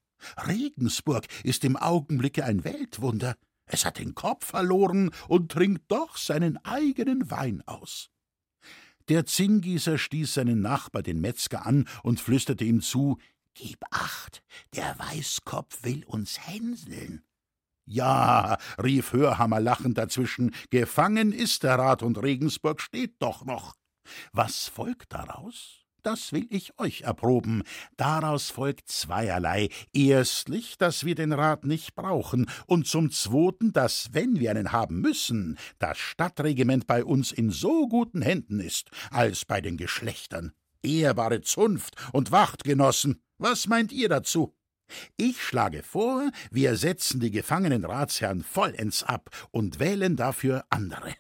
Regensburg 0.47 1.27
ist 1.43 1.65
im 1.65 1.77
Augenblicke 1.77 2.45
ein 2.45 2.63
Weltwunder. 2.63 3.35
Es 3.65 3.85
hat 3.85 3.99
den 3.99 4.15
Kopf 4.15 4.47
verloren 4.47 5.11
und 5.27 5.51
trinkt 5.51 5.91
doch 5.91 6.17
seinen 6.17 6.57
eigenen 6.65 7.33
Wein 7.33 7.65
aus. 7.67 8.11
Der 9.09 9.27
Zinngießer 9.27 9.99
stieß 9.99 10.35
seinen 10.35 10.61
Nachbar, 10.61 11.03
den 11.03 11.21
Metzger, 11.21 11.67
an 11.67 11.89
und 12.05 12.21
flüsterte 12.21 12.65
ihm 12.65 12.81
zu, 12.81 13.19
Gib 13.59 13.79
acht, 13.91 14.43
der 14.75 14.99
Weißkopf 14.99 15.83
will 15.83 16.05
uns 16.05 16.47
hänseln. 16.47 17.25
Ja, 17.87 18.59
rief 18.83 19.15
Hörhammer 19.15 19.61
lachend 19.61 19.97
dazwischen, 19.97 20.55
gefangen 20.69 21.33
ist 21.33 21.63
der 21.63 21.79
Rat 21.79 22.03
und 22.03 22.23
Regensburg 22.23 22.83
steht 22.83 23.15
doch 23.19 23.47
noch. 23.47 23.75
Was 24.33 24.69
folgt 24.69 25.15
daraus? 25.15 25.87
das 26.03 26.33
will 26.33 26.47
ich 26.51 26.79
euch 26.79 27.01
erproben. 27.01 27.65
Daraus 27.97 28.51
folgt 28.51 28.89
zweierlei. 28.89 29.71
Erstlich, 29.93 30.79
dass 30.79 31.05
wir 31.05 31.17
den 31.17 31.33
Rat 31.33 31.65
nicht 31.65 31.97
brauchen, 31.97 32.49
und 32.67 32.87
zum 32.87 33.11
Zweiten, 33.11 33.73
dass, 33.73 34.11
wenn 34.13 34.39
wir 34.39 34.53
einen 34.53 34.71
haben 34.71 35.01
müssen, 35.01 35.59
das 35.81 35.99
Stadtregiment 35.99 36.87
bei 36.87 37.05
uns 37.05 37.33
in 37.33 37.51
so 37.51 37.89
guten 37.89 38.23
Händen 38.23 38.61
ist, 38.61 38.91
als 39.11 39.45
bei 39.45 39.61
den 39.61 39.77
Geschlechtern. 39.77 40.53
Ehrbare 40.85 41.41
Zunft 41.41 41.97
und 42.13 42.31
Wachtgenossen, 42.31 43.21
was 43.39 43.67
meint 43.67 43.93
ihr 43.93 44.09
dazu? 44.09 44.55
Ich 45.17 45.43
schlage 45.43 45.83
vor, 45.83 46.31
wir 46.51 46.77
setzen 46.77 47.21
die 47.21 47.31
gefangenen 47.31 47.85
Ratsherren 47.85 48.43
vollends 48.43 49.03
ab 49.03 49.31
und 49.51 49.81
wählen 49.81 50.17
dafür 50.17 50.65
andere. 50.71 51.15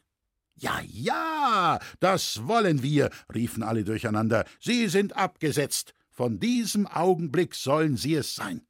Ja, 0.59 0.81
ja, 0.87 1.79
das 2.01 2.47
wollen 2.47 2.83
wir, 2.83 3.11
riefen 3.35 3.63
alle 3.63 3.85
durcheinander. 3.85 4.47
Sie 4.61 4.89
sind 4.89 5.17
abgesetzt. 5.17 5.93
Von 6.11 6.41
diesem 6.41 6.87
Augenblick 6.87 7.55
sollen 7.55 7.99
sie 7.99 8.15
es 8.15 8.35
sein. 8.35 8.67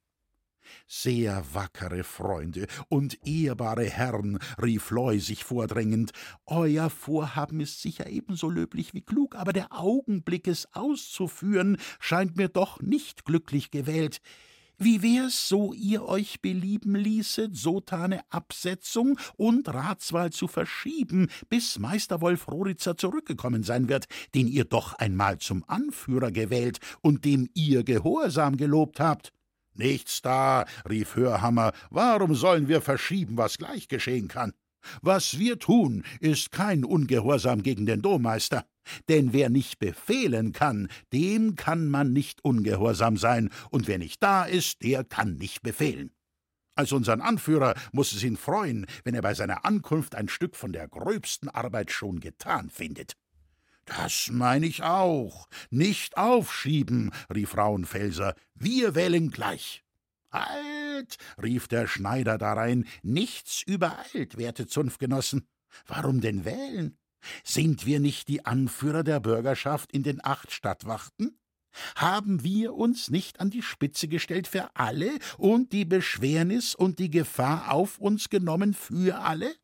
Sehr 0.87 1.45
wackere 1.53 2.05
Freunde 2.05 2.67
und 2.89 3.27
ehrbare 3.27 3.85
Herren, 3.85 4.39
rief 4.63 4.91
Loy 4.91 5.19
sich 5.19 5.45
vordrängend, 5.45 6.13
euer 6.47 6.91
Vorhaben 6.91 7.61
ist 7.61 7.83
sicher 7.83 8.09
ebenso 8.09 8.51
löblich 8.51 8.95
wie 8.95 9.03
klug, 9.03 9.35
aber 9.37 9.53
der 9.53 9.73
Augenblick, 9.73 10.49
es 10.49 10.73
auszuführen, 10.75 11.77
scheint 12.01 12.37
mir 12.37 12.49
doch 12.49 12.81
nicht 12.81 13.25
glücklich 13.25 13.71
gewählt. 13.71 14.21
Wie 14.79 15.01
wär's, 15.01 15.49
so 15.49 15.73
ihr 15.73 16.05
euch 16.05 16.43
belieben 16.43 16.97
ließet, 16.97 17.57
sotane 17.57 18.21
Absetzung 18.29 19.19
und 19.37 19.69
Ratswahl 19.69 20.33
zu 20.33 20.49
verschieben, 20.49 21.29
bis 21.49 21.79
Meister 21.79 22.21
Wolf 22.21 22.47
Roritzer 22.49 22.95
zurückgekommen 22.95 23.63
sein 23.63 23.89
wird, 23.89 24.05
den 24.35 24.47
ihr 24.47 24.65
doch 24.65 24.93
einmal 24.93 25.39
zum 25.39 25.65
Anführer 25.67 26.31
gewählt 26.31 26.79
und 27.01 27.25
dem 27.25 27.49
ihr 27.55 27.85
Gehorsam 27.85 28.59
gelobt 28.59 29.01
habt? 29.01 29.33
Nichts 29.79 30.23
da, 30.23 30.65
rief 30.89 31.17
Hörhammer, 31.17 31.73
warum 31.91 32.35
sollen 32.35 32.69
wir 32.69 32.81
verschieben, 32.81 33.37
was 33.37 33.59
gleich 33.59 33.89
geschehen 33.89 34.29
kann? 34.29 34.53
Was 35.03 35.39
wir 35.39 35.59
tun, 35.59 36.05
ist 36.21 36.53
kein 36.53 36.85
Ungehorsam 36.85 37.63
gegen 37.63 37.87
den 37.87 38.03
Dommeister. 38.03 38.65
Denn 39.09 39.33
wer 39.33 39.51
nicht 39.51 39.79
befehlen 39.79 40.53
kann, 40.53 40.89
dem 41.13 41.57
kann 41.57 41.89
man 41.89 42.13
nicht 42.13 42.45
ungehorsam 42.45 43.17
sein, 43.17 43.51
und 43.71 43.89
wer 43.89 43.99
nicht 43.99 44.23
da 44.23 44.45
ist, 44.45 44.83
der 44.83 45.03
kann 45.03 45.35
nicht 45.37 45.63
befehlen. 45.63 46.13
Als 46.77 46.93
unseren 46.93 47.21
Anführer 47.23 47.75
muss 47.93 48.13
es 48.13 48.23
ihn 48.23 48.37
freuen, 48.37 48.87
wenn 49.03 49.15
er 49.15 49.23
bei 49.23 49.35
seiner 49.35 49.65
Ankunft 49.65 50.15
ein 50.15 50.29
Stück 50.29 50.55
von 50.55 50.73
der 50.73 50.89
gröbsten 50.89 51.49
Arbeit 51.49 51.91
schon 51.91 52.21
getan 52.21 52.69
findet. 52.71 53.15
Das 53.87 54.29
meine 54.33 54.67
ich 54.67 54.83
auch. 54.83 55.49
Nicht 55.71 56.19
aufschieben, 56.19 57.13
rief 57.33 57.57
Rauenfelser. 57.57 58.35
Wir 58.55 58.95
wählen 58.95 59.31
gleich. 59.31 59.85
Halt, 60.33 61.17
rief 61.43 61.69
der 61.69 61.87
Schneider 61.87 62.37
darein, 62.37 62.87
nichts 63.03 63.63
übereilt, 63.63 64.37
werte 64.37 64.67
Zunftgenossen. 64.67 65.49
Warum 65.87 66.21
denn 66.21 66.45
wählen? 66.45 66.99
Sind 67.45 67.87
wir 67.87 68.01
nicht 68.01 68.29
die 68.29 68.45
Anführer 68.45 69.05
der 69.05 69.21
Bürgerschaft 69.21 69.93
in 69.93 70.03
den 70.03 70.23
acht 70.25 70.53
Stadtwachten? 70.53 71.39
Haben 71.95 72.43
wir 72.43 72.75
uns 72.75 73.11
nicht 73.11 73.41
an 73.41 73.51
die 73.51 73.63
Spitze 73.63 74.09
gestellt 74.09 74.49
für 74.49 74.75
alle 74.75 75.11
und 75.39 75.73
die 75.73 75.85
Beschwernis 75.85 76.75
und 76.75 76.99
die 76.99 77.11
Gefahr 77.11 77.73
auf 77.73 77.99
uns 77.99 78.31
genommen 78.31 78.75
für 78.75 79.21
alle? 79.21 79.55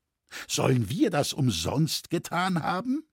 Sollen 0.49 0.89
wir 0.89 1.11
das 1.11 1.33
umsonst 1.33 2.11
getan 2.11 2.63
haben? 2.63 3.05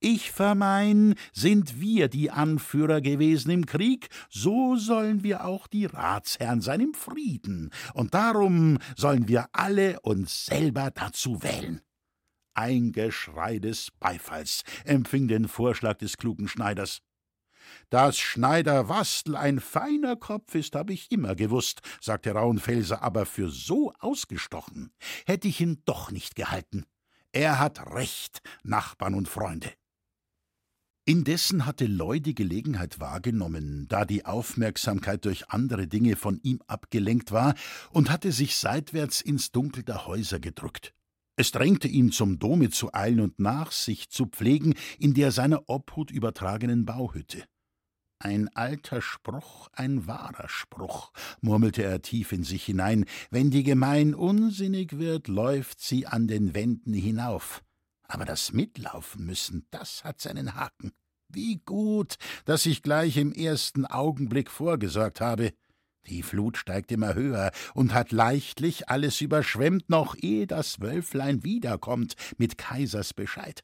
Ich 0.00 0.30
vermein, 0.30 1.14
sind 1.32 1.80
wir 1.80 2.08
die 2.08 2.30
Anführer 2.30 3.00
gewesen 3.00 3.50
im 3.50 3.66
Krieg, 3.66 4.08
so 4.28 4.76
sollen 4.76 5.22
wir 5.22 5.44
auch 5.44 5.66
die 5.66 5.86
Ratsherren 5.86 6.60
sein 6.60 6.80
im 6.80 6.94
Frieden, 6.94 7.70
und 7.94 8.14
darum 8.14 8.78
sollen 8.96 9.28
wir 9.28 9.48
alle 9.52 10.00
uns 10.00 10.46
selber 10.46 10.90
dazu 10.90 11.42
wählen. 11.42 11.80
Ein 12.54 12.92
Geschrei 12.92 13.58
des 13.58 13.90
Beifalls 13.98 14.62
empfing 14.84 15.26
den 15.26 15.48
Vorschlag 15.48 15.98
des 15.98 16.16
klugen 16.16 16.46
Schneiders. 16.46 17.00
Dass 17.90 18.18
Schneider 18.18 18.88
Wastel 18.88 19.36
ein 19.36 19.58
feiner 19.58 20.16
Kopf 20.16 20.54
ist, 20.54 20.76
habe 20.76 20.92
ich 20.92 21.10
immer 21.10 21.34
gewusst, 21.34 21.80
sagte 22.00 22.32
Rauenfelser, 22.32 23.02
aber 23.02 23.26
für 23.26 23.50
so 23.50 23.92
ausgestochen 23.98 24.92
hätte 25.26 25.48
ich 25.48 25.60
ihn 25.60 25.82
doch 25.84 26.10
nicht 26.10 26.36
gehalten. 26.36 26.84
Er 27.34 27.58
hat 27.58 27.84
recht, 27.92 28.42
Nachbarn 28.62 29.14
und 29.14 29.28
Freunde. 29.28 29.72
Indessen 31.04 31.66
hatte 31.66 31.86
Loy 31.86 32.20
die 32.20 32.36
Gelegenheit 32.36 33.00
wahrgenommen, 33.00 33.88
da 33.88 34.04
die 34.04 34.24
Aufmerksamkeit 34.24 35.24
durch 35.24 35.50
andere 35.50 35.88
Dinge 35.88 36.14
von 36.14 36.38
ihm 36.44 36.62
abgelenkt 36.68 37.32
war, 37.32 37.56
und 37.90 38.08
hatte 38.08 38.30
sich 38.30 38.56
seitwärts 38.56 39.20
ins 39.20 39.50
Dunkel 39.50 39.82
der 39.82 40.06
Häuser 40.06 40.38
gedrückt. 40.38 40.94
Es 41.34 41.50
drängte 41.50 41.88
ihn, 41.88 42.12
zum 42.12 42.38
Dome 42.38 42.70
zu 42.70 42.94
eilen 42.94 43.18
und 43.18 43.40
Nachsicht 43.40 44.12
zu 44.12 44.26
pflegen 44.26 44.76
in 45.00 45.12
der 45.12 45.32
seiner 45.32 45.68
Obhut 45.68 46.12
übertragenen 46.12 46.84
Bauhütte. 46.84 47.42
Ein 48.24 48.48
alter 48.56 49.02
Spruch, 49.02 49.68
ein 49.74 50.06
wahrer 50.06 50.48
Spruch, 50.48 51.12
murmelte 51.42 51.82
er 51.82 52.00
tief 52.00 52.32
in 52.32 52.42
sich 52.42 52.64
hinein. 52.64 53.04
Wenn 53.30 53.50
die 53.50 53.64
Gemein 53.64 54.14
unsinnig 54.14 54.98
wird, 54.98 55.28
läuft 55.28 55.78
sie 55.82 56.06
an 56.06 56.26
den 56.26 56.54
Wänden 56.54 56.94
hinauf. 56.94 57.62
Aber 58.08 58.24
das 58.24 58.54
Mitlaufen 58.54 59.26
müssen, 59.26 59.66
das 59.70 60.04
hat 60.04 60.22
seinen 60.22 60.54
Haken. 60.54 60.92
Wie 61.28 61.60
gut, 61.66 62.14
dass 62.46 62.64
ich 62.64 62.82
gleich 62.82 63.18
im 63.18 63.30
ersten 63.30 63.84
Augenblick 63.84 64.50
vorgesorgt 64.50 65.20
habe. 65.20 65.52
Die 66.06 66.22
Flut 66.22 66.56
steigt 66.56 66.92
immer 66.92 67.12
höher 67.12 67.52
und 67.74 67.92
hat 67.92 68.10
leichtlich 68.10 68.88
alles 68.88 69.20
überschwemmt, 69.20 69.90
noch 69.90 70.16
ehe 70.16 70.46
das 70.46 70.80
Wölflein 70.80 71.44
wiederkommt 71.44 72.14
mit 72.38 72.56
Kaisers 72.56 73.12
Bescheid. 73.12 73.62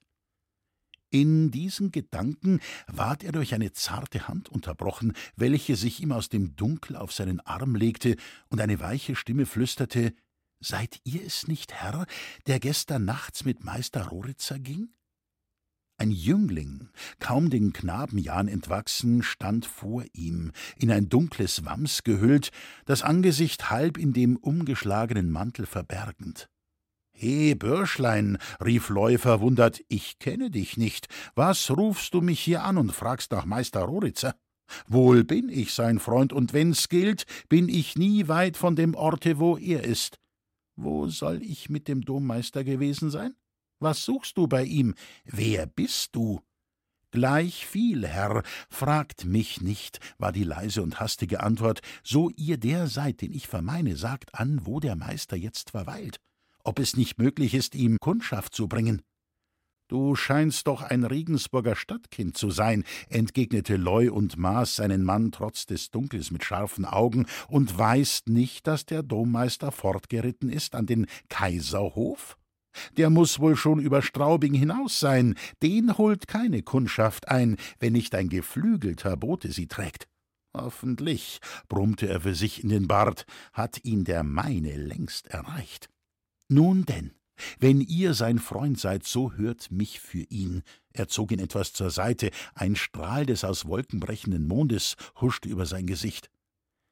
In 1.11 1.51
diesen 1.51 1.91
Gedanken 1.91 2.61
ward 2.87 3.25
er 3.25 3.33
durch 3.33 3.53
eine 3.53 3.73
zarte 3.73 4.29
Hand 4.29 4.49
unterbrochen, 4.49 5.13
welche 5.35 5.75
sich 5.75 6.01
ihm 6.01 6.13
aus 6.13 6.29
dem 6.29 6.55
Dunkel 6.55 6.95
auf 6.97 7.13
seinen 7.13 7.41
Arm 7.41 7.75
legte, 7.75 8.17
und 8.49 8.61
eine 8.61 8.79
weiche 8.79 9.17
Stimme 9.17 9.45
flüsterte 9.45 10.15
Seid 10.63 11.01
ihr 11.05 11.25
es 11.25 11.49
nicht, 11.49 11.73
Herr, 11.73 12.07
der 12.47 12.61
gestern 12.61 13.07
nachts 13.07 13.45
mit 13.45 13.65
Meister 13.65 14.07
Roritzer 14.09 14.59
ging? 14.59 14.91
Ein 15.97 16.13
Jüngling, 16.13 16.89
kaum 17.19 17.51
den 17.51 17.73
Knabenjahren 17.73 18.49
entwachsen, 18.49 19.23
stand 19.23 19.67
vor 19.67 20.05
ihm, 20.13 20.53
in 20.77 20.91
ein 20.91 21.09
dunkles 21.09 21.65
Wams 21.65 22.05
gehüllt, 22.05 22.53
das 22.85 23.03
Angesicht 23.03 23.71
halb 23.71 23.99
in 23.99 24.13
dem 24.13 24.37
umgeschlagenen 24.37 25.31
Mantel 25.31 25.67
verbergend. 25.67 26.49
He, 27.21 27.55
Bürschlein, 27.55 28.39
rief 28.65 28.89
Leu 28.89 29.19
verwundert, 29.19 29.83
ich 29.89 30.19
kenne 30.19 30.51
dich 30.51 30.79
nicht. 30.79 31.07
Was 31.35 31.71
rufst 31.71 32.15
du 32.15 32.23
mich 32.23 32.41
hier 32.41 32.65
an 32.65 32.79
und 32.79 32.93
fragst 32.93 33.31
nach 33.33 33.45
Meister 33.45 33.81
Roritzer? 33.81 34.35
Wohl 34.87 35.23
bin 35.23 35.51
ich 35.51 35.75
sein 35.75 35.99
Freund, 35.99 36.33
und 36.33 36.55
wenn's 36.55 36.89
gilt, 36.89 37.27
bin 37.51 37.69
ich 37.69 37.95
nie 37.95 38.29
weit 38.29 38.57
von 38.57 38.75
dem 38.75 38.95
Orte, 38.95 39.39
wo 39.39 39.59
er 39.59 39.85
ist. 39.85 40.17
Wo 40.77 41.09
soll 41.09 41.43
ich 41.43 41.69
mit 41.69 41.89
dem 41.89 42.01
Dommeister 42.01 42.65
gewesen 42.65 43.11
sein? 43.11 43.35
Was 43.81 44.03
suchst 44.03 44.39
du 44.39 44.47
bei 44.47 44.65
ihm? 44.65 44.95
Wer 45.27 45.67
bist 45.67 46.17
du? 46.17 46.41
Gleich 47.11 47.67
viel, 47.67 48.07
Herr, 48.07 48.43
fragt 48.71 49.27
mich 49.27 49.61
nicht, 49.61 50.01
war 50.17 50.33
die 50.33 50.45
leise 50.45 50.83
und 50.83 51.01
hastige 51.01 51.41
Antwort, 51.41 51.83
so 52.03 52.31
ihr 52.31 52.57
der 52.57 52.87
seid, 52.87 53.21
den 53.21 53.33
ich 53.35 53.47
vermeine, 53.47 53.97
sagt 53.97 54.35
an, 54.35 54.61
wo 54.65 54.81
der 54.81 54.97
Meister 54.97 55.37
jetzt 55.37 55.73
verweilt, 55.73 56.19
ob 56.65 56.79
es 56.79 56.97
nicht 56.97 57.19
möglich 57.19 57.55
ist, 57.55 57.75
ihm 57.75 57.99
Kundschaft 58.01 58.55
zu 58.55 58.69
bringen. 58.69 59.03
Du 59.91 60.15
scheinst 60.15 60.69
doch 60.69 60.83
ein 60.83 61.03
Regensburger 61.03 61.75
Stadtkind 61.75 62.37
zu 62.37 62.53
sein, 62.53 62.85
entgegnete 63.09 63.77
Loy 63.77 64.09
und 64.09 64.37
maß 64.37 64.77
seinen 64.77 65.03
Mann 65.03 65.33
trotz 65.33 65.67
des 65.67 65.91
Dunkels 65.91 66.31
mit 66.31 66.45
scharfen 66.45 66.85
Augen, 66.85 67.27
und 67.49 67.77
weißt 67.77 68.29
nicht, 68.29 68.69
dass 68.69 68.87
der 68.87 69.03
Dommeister 69.03 69.73
fortgeritten 69.73 70.49
ist 70.49 70.77
an 70.77 70.87
den 70.87 71.07
Kaiserhof? 71.29 72.37
Der 72.97 73.11
muss 73.11 73.41
wohl 73.41 73.57
schon 73.57 73.81
über 73.81 74.01
Straubing 74.01 74.55
hinaus 74.55 75.01
sein, 75.01 75.35
den 75.61 75.99
holt 75.99 76.29
keine 76.29 76.63
Kundschaft 76.63 77.27
ein, 77.27 77.57
wenn 77.81 77.93
nicht 77.93 78.15
ein 78.15 78.29
geflügelter 78.29 79.17
Bote 79.17 79.51
sie 79.51 79.67
trägt. 79.67 80.07
Hoffentlich, 80.57 81.41
brummte 81.69 82.09
er 82.09 82.21
für 82.21 82.37
sich 82.37 82.63
in 82.63 82.69
den 82.69 82.87
Bart, 82.87 83.25
hat 83.53 83.85
ihn 83.85 84.05
der 84.05 84.23
meine 84.23 84.77
längst 84.77 85.27
erreicht. 85.27 85.89
Nun 86.53 86.85
denn, 86.85 87.13
wenn 87.61 87.81
ihr 87.81 88.13
sein 88.13 88.41
Freund 88.41 88.79
seid, 88.79 89.05
so 89.05 89.35
hört 89.35 89.71
mich 89.71 90.01
für 90.01 90.23
ihn. 90.23 90.65
Er 90.93 91.07
zog 91.07 91.31
ihn 91.31 91.39
etwas 91.39 91.73
zur 91.73 91.91
Seite, 91.91 92.33
ein 92.55 92.75
Strahl 92.75 93.25
des 93.25 93.45
aus 93.45 93.67
Wolken 93.67 94.01
brechenden 94.01 94.49
Mondes 94.49 94.97
huschte 95.21 95.49
über 95.49 95.65
sein 95.65 95.87
Gesicht. 95.87 96.29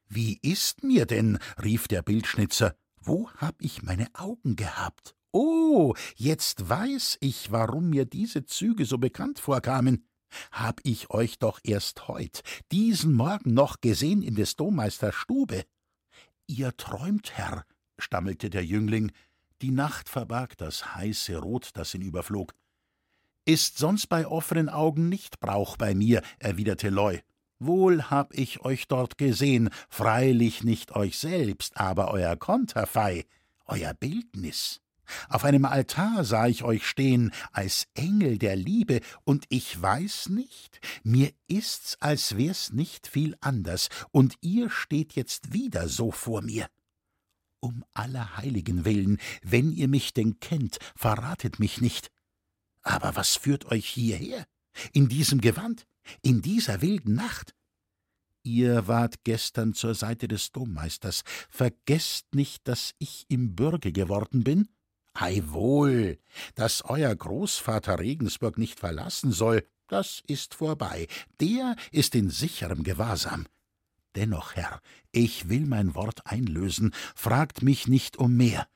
Wie 0.07 0.39
ist 0.41 0.83
mir 0.85 1.05
denn? 1.05 1.39
rief 1.61 1.89
der 1.89 2.01
Bildschnitzer. 2.01 2.73
Wo 3.01 3.29
hab 3.31 3.61
ich 3.61 3.83
meine 3.83 4.07
Augen 4.13 4.55
gehabt? 4.55 5.13
Oh, 5.33 5.93
jetzt 6.15 6.69
weiß 6.69 7.17
ich, 7.19 7.51
warum 7.51 7.89
mir 7.89 8.05
diese 8.05 8.45
Züge 8.45 8.85
so 8.85 8.97
bekannt 8.97 9.39
vorkamen. 9.39 10.05
Hab 10.53 10.79
ich 10.83 11.09
euch 11.09 11.37
doch 11.37 11.59
erst 11.63 12.07
heut, 12.07 12.43
diesen 12.71 13.13
Morgen 13.13 13.53
noch 13.53 13.81
gesehen 13.81 14.21
in 14.21 14.35
des 14.35 14.55
Dommeisters 14.55 15.15
Stube. 15.15 15.65
Ihr 16.47 16.77
träumt, 16.77 17.33
Herr, 17.37 17.65
stammelte 17.99 18.49
der 18.49 18.65
Jüngling, 18.65 19.11
die 19.61 19.71
Nacht 19.71 20.09
verbarg 20.09 20.57
das 20.57 20.95
heiße 20.95 21.37
Rot, 21.37 21.69
das 21.73 21.93
ihn 21.93 22.01
überflog. 22.01 22.53
Ist 23.45 23.77
sonst 23.77 24.07
bei 24.07 24.27
offenen 24.27 24.69
Augen 24.69 25.09
nicht 25.09 25.39
Brauch 25.39 25.77
bei 25.77 25.95
mir, 25.95 26.21
erwiderte 26.39 26.89
Leu. 26.89 27.19
Wohl 27.59 28.03
hab 28.03 28.33
ich 28.33 28.61
euch 28.61 28.87
dort 28.87 29.17
gesehen, 29.17 29.69
freilich 29.89 30.63
nicht 30.63 30.95
euch 30.95 31.17
selbst, 31.17 31.77
aber 31.77 32.11
euer 32.11 32.35
Konterfei, 32.37 33.25
euer 33.65 33.93
Bildnis. 33.93 34.81
Auf 35.27 35.43
einem 35.43 35.65
Altar 35.65 36.23
sah 36.23 36.47
ich 36.47 36.63
euch 36.63 36.87
stehen, 36.87 37.31
als 37.51 37.87
Engel 37.95 38.37
der 38.37 38.55
Liebe, 38.55 39.01
und 39.23 39.45
ich 39.49 39.81
weiß 39.81 40.29
nicht, 40.29 40.79
mir 41.03 41.31
ist's, 41.47 41.97
als 41.99 42.37
wär's 42.37 42.71
nicht 42.71 43.07
viel 43.07 43.35
anders, 43.41 43.89
und 44.11 44.35
ihr 44.41 44.69
steht 44.69 45.13
jetzt 45.13 45.51
wieder 45.51 45.89
so 45.89 46.11
vor 46.11 46.41
mir. 46.41 46.67
Um 47.61 47.83
aller 47.93 48.37
Heiligen 48.37 48.85
willen, 48.85 49.19
wenn 49.43 49.71
ihr 49.71 49.87
mich 49.87 50.13
denn 50.13 50.39
kennt, 50.39 50.79
verratet 50.95 51.59
mich 51.59 51.81
nicht. 51.81 52.09
Aber 52.81 53.15
was 53.15 53.35
führt 53.35 53.65
euch 53.65 53.85
hierher? 53.85 54.45
In 54.93 55.09
diesem 55.09 55.41
Gewand? 55.41 55.85
In 56.21 56.41
dieser 56.41 56.81
wilden 56.81 57.15
Nacht? 57.15 57.53
Ihr 58.43 58.87
wart 58.87 59.23
gestern 59.25 59.73
zur 59.73 59.93
Seite 59.93 60.27
des 60.27 60.51
Dommeisters. 60.51 61.23
Vergesst 61.49 62.33
nicht, 62.33 62.67
dass 62.67 62.93
ich 62.97 63.25
im 63.27 63.55
Bürge 63.55 63.91
geworden 63.91 64.43
bin? 64.43 64.69
Ei 65.13 65.41
wohl, 65.47 66.17
dass 66.55 66.83
euer 66.85 67.13
Großvater 67.13 67.99
Regensburg 67.99 68.57
nicht 68.57 68.79
verlassen 68.79 69.31
soll, 69.31 69.65
das 69.87 70.23
ist 70.27 70.53
vorbei. 70.53 71.07
Der 71.41 71.75
ist 71.91 72.15
in 72.15 72.29
sicherem 72.29 72.83
Gewahrsam. 72.83 73.47
Dennoch, 74.15 74.55
Herr, 74.55 74.81
ich 75.11 75.49
will 75.49 75.65
mein 75.65 75.95
Wort 75.95 76.25
einlösen, 76.25 76.93
fragt 77.15 77.61
mich 77.61 77.87
nicht 77.87 78.17
um 78.17 78.35
mehr. 78.35 78.67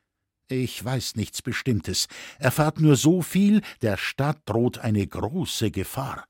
Ich 0.48 0.84
weiß 0.84 1.16
nichts 1.16 1.42
Bestimmtes, 1.42 2.08
erfahrt 2.38 2.80
nur 2.80 2.96
so 2.96 3.22
viel, 3.22 3.62
der 3.82 3.98
Stadt 3.98 4.42
droht 4.46 4.78
eine 4.78 5.06
große 5.08 5.72
Gefahr. 5.72 6.25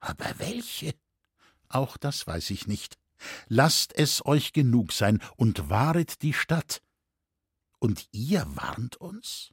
Aber 0.00 0.38
welche? 0.38 0.94
Auch 1.68 1.96
das 1.96 2.26
weiß 2.26 2.50
ich 2.50 2.66
nicht. 2.66 2.96
Lasst 3.48 3.94
es 3.94 4.24
euch 4.24 4.52
genug 4.52 4.92
sein 4.92 5.20
und 5.36 5.68
wahret 5.68 6.22
die 6.22 6.32
Stadt. 6.32 6.80
Und 7.78 8.08
ihr 8.12 8.46
warnt 8.54 8.96
uns? 8.96 9.52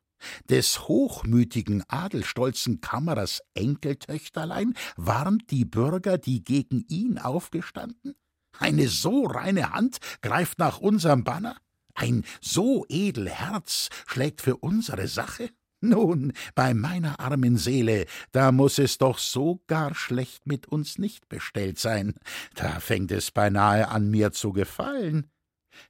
Des 0.49 0.87
hochmütigen, 0.87 1.83
adelstolzen 1.89 2.79
Kammerers 2.79 3.41
Enkeltöchterlein 3.55 4.73
warnt 4.95 5.51
die 5.51 5.65
Bürger, 5.65 6.17
die 6.17 6.43
gegen 6.43 6.85
ihn 6.87 7.17
aufgestanden? 7.17 8.15
Eine 8.59 8.87
so 8.87 9.25
reine 9.25 9.71
Hand 9.71 9.99
greift 10.21 10.59
nach 10.59 10.79
unserem 10.79 11.23
Banner? 11.23 11.57
Ein 11.93 12.23
so 12.41 12.85
edel 12.89 13.29
Herz 13.29 13.89
schlägt 14.07 14.41
für 14.41 14.57
unsere 14.57 15.07
Sache? 15.07 15.49
Nun, 15.81 16.31
bei 16.55 16.73
meiner 16.73 17.19
armen 17.19 17.57
Seele, 17.57 18.05
da 18.31 18.53
muss 18.53 18.79
es 18.79 18.97
doch 18.97 19.17
so 19.17 19.61
gar 19.67 19.93
schlecht 19.93 20.47
mit 20.47 20.65
uns 20.65 20.97
nicht 20.97 21.27
bestellt 21.27 21.77
sein. 21.77 22.13
Da 22.55 22.79
fängt 22.79 23.11
es 23.11 23.31
beinahe 23.31 23.89
an 23.89 24.09
mir 24.09 24.31
zu 24.31 24.53
gefallen. 24.53 25.29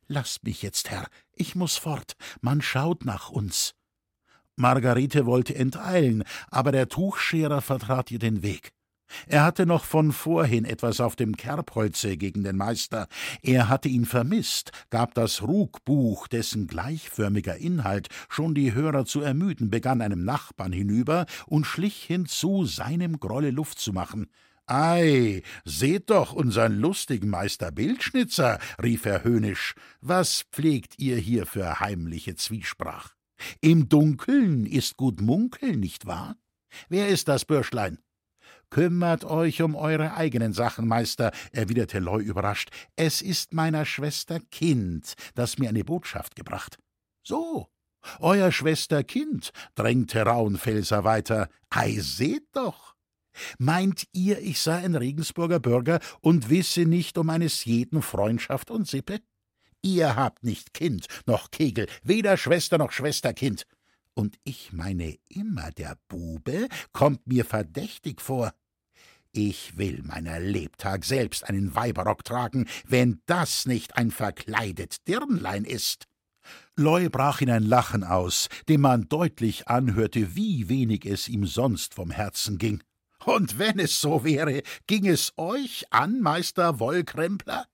Lasst 0.07 0.45
mich 0.45 0.63
jetzt, 0.63 0.89
Herr, 0.89 1.05
ich 1.35 1.53
muss 1.55 1.77
fort, 1.77 2.13
man 2.41 2.61
schaut 2.63 3.05
nach 3.05 3.29
uns. 3.29 3.75
Margarete 4.55 5.27
wollte 5.27 5.53
enteilen, 5.53 6.23
aber 6.49 6.71
der 6.71 6.89
Tuchscherer 6.89 7.61
vertrat 7.61 8.09
ihr 8.09 8.19
den 8.19 8.41
Weg. 8.41 8.71
Er 9.27 9.43
hatte 9.43 9.65
noch 9.65 9.85
von 9.85 10.11
vorhin 10.11 10.65
etwas 10.65 10.99
auf 10.99 11.15
dem 11.15 11.35
Kerbholze 11.35 12.17
gegen 12.17 12.43
den 12.43 12.57
Meister. 12.57 13.07
Er 13.41 13.69
hatte 13.69 13.89
ihn 13.89 14.05
vermisst, 14.05 14.71
gab 14.89 15.13
das 15.13 15.41
Rugbuch, 15.41 16.27
dessen 16.27 16.67
gleichförmiger 16.67 17.57
Inhalt 17.57 18.09
schon 18.29 18.55
die 18.55 18.73
Hörer 18.73 19.05
zu 19.05 19.21
ermüden 19.21 19.69
begann, 19.69 20.01
einem 20.01 20.23
Nachbarn 20.23 20.71
hinüber 20.71 21.25
und 21.45 21.65
schlich 21.65 22.03
hinzu, 22.03 22.65
seinem 22.65 23.19
Grolle 23.19 23.51
Luft 23.51 23.79
zu 23.79 23.93
machen. 23.93 24.27
Ei, 24.65 25.43
seht 25.65 26.09
doch 26.09 26.31
unseren 26.31 26.79
lustigen 26.79 27.29
Meister 27.29 27.71
Bildschnitzer, 27.71 28.59
rief 28.81 29.05
er 29.05 29.23
höhnisch. 29.25 29.75
Was 29.99 30.45
pflegt 30.51 30.99
ihr 30.99 31.17
hier 31.17 31.45
für 31.45 31.81
heimliche 31.81 32.35
Zwiesprach? 32.35 33.13
Im 33.59 33.89
Dunkeln 33.89 34.65
ist 34.65 34.95
gut 34.95 35.19
munkeln, 35.19 35.81
nicht 35.81 36.05
wahr? 36.05 36.37
Wer 36.87 37.09
ist 37.09 37.27
das 37.27 37.43
Bürschlein? 37.43 37.99
Kümmert 38.73 39.23
euch 39.23 39.61
um 39.61 39.75
eure 39.75 40.15
eigenen 40.15 40.51
Sachen, 40.51 40.87
Meister, 40.87 41.31
erwiderte 41.51 41.99
Leu 41.99 42.19
überrascht. 42.19 42.71
Es 42.95 43.21
ist 43.21 43.53
meiner 43.53 43.85
Schwester 43.85 44.39
Kind, 44.49 45.13
das 45.35 45.59
mir 45.59 45.69
eine 45.69 45.83
Botschaft 45.83 46.35
gebracht. 46.35 46.79
So, 47.21 47.67
euer 48.19 48.51
Schwester 48.51 49.03
Kind, 49.03 49.51
drängte 49.75 50.23
Rauenfelser 50.23 51.03
weiter. 51.03 51.49
Ei, 51.69 51.99
seht 51.99 52.47
doch! 52.53 52.95
Meint 53.59 54.07
ihr, 54.11 54.41
ich 54.41 54.59
sei 54.59 54.77
ein 54.77 54.95
Regensburger 54.95 55.59
Bürger 55.59 55.99
und 56.21 56.49
wisse 56.49 56.85
nicht 56.85 57.19
um 57.19 57.29
eines 57.29 57.65
jeden 57.65 58.01
Freundschaft 58.01 58.71
und 58.71 58.87
Sippe? 58.87 59.19
Ihr 59.83 60.15
habt 60.15 60.43
nicht 60.43 60.73
Kind 60.73 61.05
noch 61.27 61.51
Kegel, 61.51 61.85
weder 62.01 62.37
Schwester 62.37 62.79
noch 62.79 62.91
Schwesterkind. 62.91 63.67
Und 64.15 64.39
ich 64.43 64.73
meine 64.73 65.15
immer, 65.29 65.69
der 65.69 65.95
Bube 66.07 66.69
kommt 66.91 67.27
mir 67.27 67.45
verdächtig 67.45 68.19
vor. 68.19 68.51
Ich 69.35 69.77
will 69.77 70.03
meiner 70.03 70.39
Lebtag 70.39 71.03
selbst 71.03 71.49
einen 71.49 71.73
Weiberrock 71.73 72.23
tragen, 72.23 72.67
wenn 72.85 73.19
das 73.25 73.65
nicht 73.65 73.97
ein 73.97 74.11
verkleidet 74.11 75.07
Dirnlein 75.07 75.65
ist. 75.65 76.05
Leu 76.75 77.09
brach 77.09 77.41
in 77.41 77.49
ein 77.49 77.63
Lachen 77.63 78.03
aus, 78.03 78.47
dem 78.69 78.81
man 78.81 79.09
deutlich 79.09 79.67
anhörte, 79.67 80.35
wie 80.35 80.69
wenig 80.69 81.07
es 81.07 81.27
ihm 81.27 81.47
sonst 81.47 81.95
vom 81.95 82.11
Herzen 82.11 82.59
ging. 82.59 82.83
Und 83.25 83.57
wenn 83.57 83.79
es 83.79 83.99
so 83.99 84.23
wäre, 84.23 84.61
ging 84.85 85.07
es 85.07 85.33
euch 85.37 85.85
an, 85.89 86.21
Meister 86.21 86.79
Wollkrempler? 86.79 87.65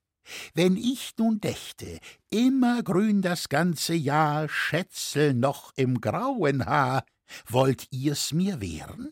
Wenn 0.53 0.77
ich 0.77 1.11
nun 1.17 1.41
dächte, 1.41 1.99
immer 2.29 2.83
grün 2.83 3.21
das 3.21 3.49
ganze 3.49 3.95
Jahr, 3.95 4.47
Schätzel 4.47 5.33
noch 5.33 5.73
im 5.75 5.99
grauen 5.99 6.65
Haar, 6.65 7.03
wollt 7.47 7.87
ihr's 7.91 8.31
mir 8.31 8.61
wehren? 8.61 9.11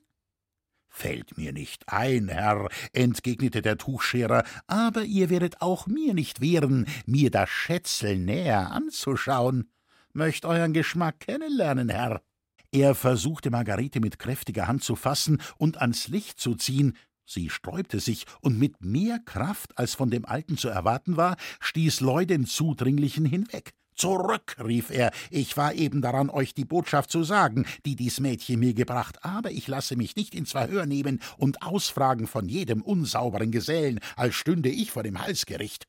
Fällt 0.97 1.37
mir 1.37 1.53
nicht 1.53 1.89
ein, 1.89 2.27
Herr, 2.27 2.69
entgegnete 2.91 3.61
der 3.61 3.77
Tuchscherer, 3.77 4.43
aber 4.65 5.03
ihr 5.03 5.29
werdet 5.29 5.61
auch 5.61 5.85
mir 5.85 6.15
nicht 6.15 6.41
wehren, 6.41 6.87
mir 7.05 7.29
das 7.29 7.51
Schätzel 7.51 8.17
näher 8.17 8.71
anzuschauen. 8.71 9.69
Möcht 10.13 10.43
euren 10.43 10.73
Geschmack 10.73 11.19
kennenlernen, 11.19 11.89
Herr. 11.89 12.23
Er 12.71 12.95
versuchte 12.95 13.51
Margarete 13.51 13.99
mit 13.99 14.17
kräftiger 14.17 14.67
Hand 14.67 14.83
zu 14.83 14.95
fassen 14.95 15.39
und 15.59 15.79
ans 15.79 16.07
Licht 16.07 16.39
zu 16.39 16.55
ziehen, 16.55 16.97
Sie 17.27 17.51
sträubte 17.51 17.99
sich, 17.99 18.25
und 18.41 18.57
mit 18.57 18.81
mehr 18.83 19.19
Kraft, 19.19 19.77
als 19.77 19.93
von 19.93 20.09
dem 20.09 20.25
Alten 20.25 20.57
zu 20.57 20.67
erwarten 20.67 21.15
war, 21.15 21.37
stieß 21.59 21.99
Leu 21.99 22.25
den 22.25 22.47
Zudringlichen 22.47 23.25
hinweg. 23.25 23.75
Zurück, 23.97 24.55
rief 24.63 24.91
er, 24.91 25.11
ich 25.31 25.57
war 25.57 25.73
eben 25.73 26.03
daran, 26.03 26.29
euch 26.29 26.53
die 26.53 26.65
Botschaft 26.65 27.09
zu 27.09 27.23
sagen, 27.23 27.65
die 27.83 27.95
dies 27.95 28.19
Mädchen 28.19 28.59
mir 28.59 28.75
gebracht, 28.75 29.25
aber 29.25 29.49
ich 29.49 29.67
lasse 29.67 29.95
mich 29.95 30.15
nicht 30.15 30.35
ins 30.35 30.51
Verhör 30.51 30.85
nehmen 30.85 31.19
und 31.37 31.63
ausfragen 31.63 32.27
von 32.27 32.47
jedem 32.47 32.83
unsauberen 32.83 33.51
Gesellen, 33.51 33.99
als 34.15 34.35
stünde 34.35 34.69
ich 34.69 34.91
vor 34.91 35.01
dem 35.01 35.19
Halsgericht. 35.19 35.87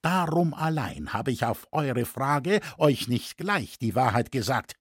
Darum 0.00 0.54
allein 0.54 1.12
habe 1.12 1.30
ich 1.30 1.44
auf 1.44 1.68
eure 1.72 2.06
Frage 2.06 2.60
euch 2.78 3.06
nicht 3.06 3.36
gleich 3.36 3.78
die 3.78 3.94
Wahrheit 3.94 4.32
gesagt. 4.32 4.74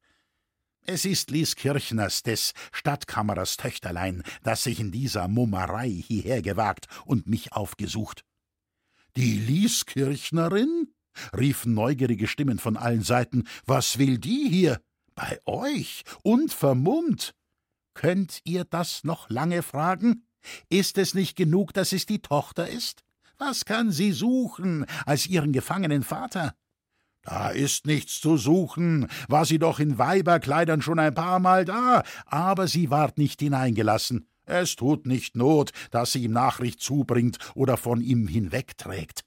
Es 0.85 1.03
ist 1.03 1.29
Lies 1.29 1.57
Kirchners, 1.57 2.23
des 2.23 2.53
Stadtkammerers 2.71 3.57
Töchterlein, 3.57 4.23
das 4.43 4.63
sich 4.63 4.79
in 4.79 4.91
dieser 4.91 5.27
Mummerei 5.27 5.89
hierher 5.89 6.41
gewagt 6.41 6.87
und 7.05 7.27
mich 7.27 7.51
aufgesucht. 7.51 8.23
Die 9.17 9.37
Lieskirchnerin? 9.37 10.87
Riefen 11.37 11.73
neugierige 11.73 12.27
Stimmen 12.27 12.59
von 12.59 12.77
allen 12.77 13.03
Seiten. 13.03 13.45
Was 13.65 13.97
will 13.97 14.17
die 14.17 14.47
hier? 14.49 14.81
Bei 15.15 15.39
euch 15.45 16.03
und 16.23 16.53
vermummt. 16.53 17.33
Könnt 17.93 18.41
ihr 18.45 18.63
das 18.63 19.03
noch 19.03 19.29
lange 19.29 19.63
fragen? 19.63 20.25
Ist 20.69 20.97
es 20.97 21.13
nicht 21.13 21.35
genug, 21.35 21.73
dass 21.73 21.91
es 21.91 22.05
die 22.05 22.19
Tochter 22.19 22.67
ist? 22.67 23.03
Was 23.37 23.65
kann 23.65 23.91
sie 23.91 24.11
suchen 24.11 24.85
als 25.05 25.27
ihren 25.27 25.51
gefangenen 25.51 26.03
Vater? 26.03 26.55
Da 27.23 27.49
ist 27.49 27.85
nichts 27.85 28.19
zu 28.19 28.37
suchen, 28.37 29.07
war 29.27 29.45
sie 29.45 29.59
doch 29.59 29.79
in 29.79 29.97
Weiberkleidern 29.97 30.81
schon 30.81 30.99
ein 30.99 31.13
paar 31.13 31.39
Mal 31.39 31.65
da, 31.65 32.03
aber 32.25 32.67
sie 32.67 32.89
ward 32.89 33.17
nicht 33.17 33.39
hineingelassen. 33.41 34.27
Es 34.45 34.75
tut 34.75 35.05
nicht 35.05 35.35
Not, 35.35 35.71
dass 35.91 36.13
sie 36.13 36.23
ihm 36.23 36.31
Nachricht 36.31 36.81
zubringt 36.81 37.37
oder 37.53 37.77
von 37.77 38.01
ihm 38.01 38.27
hinwegträgt. 38.27 39.23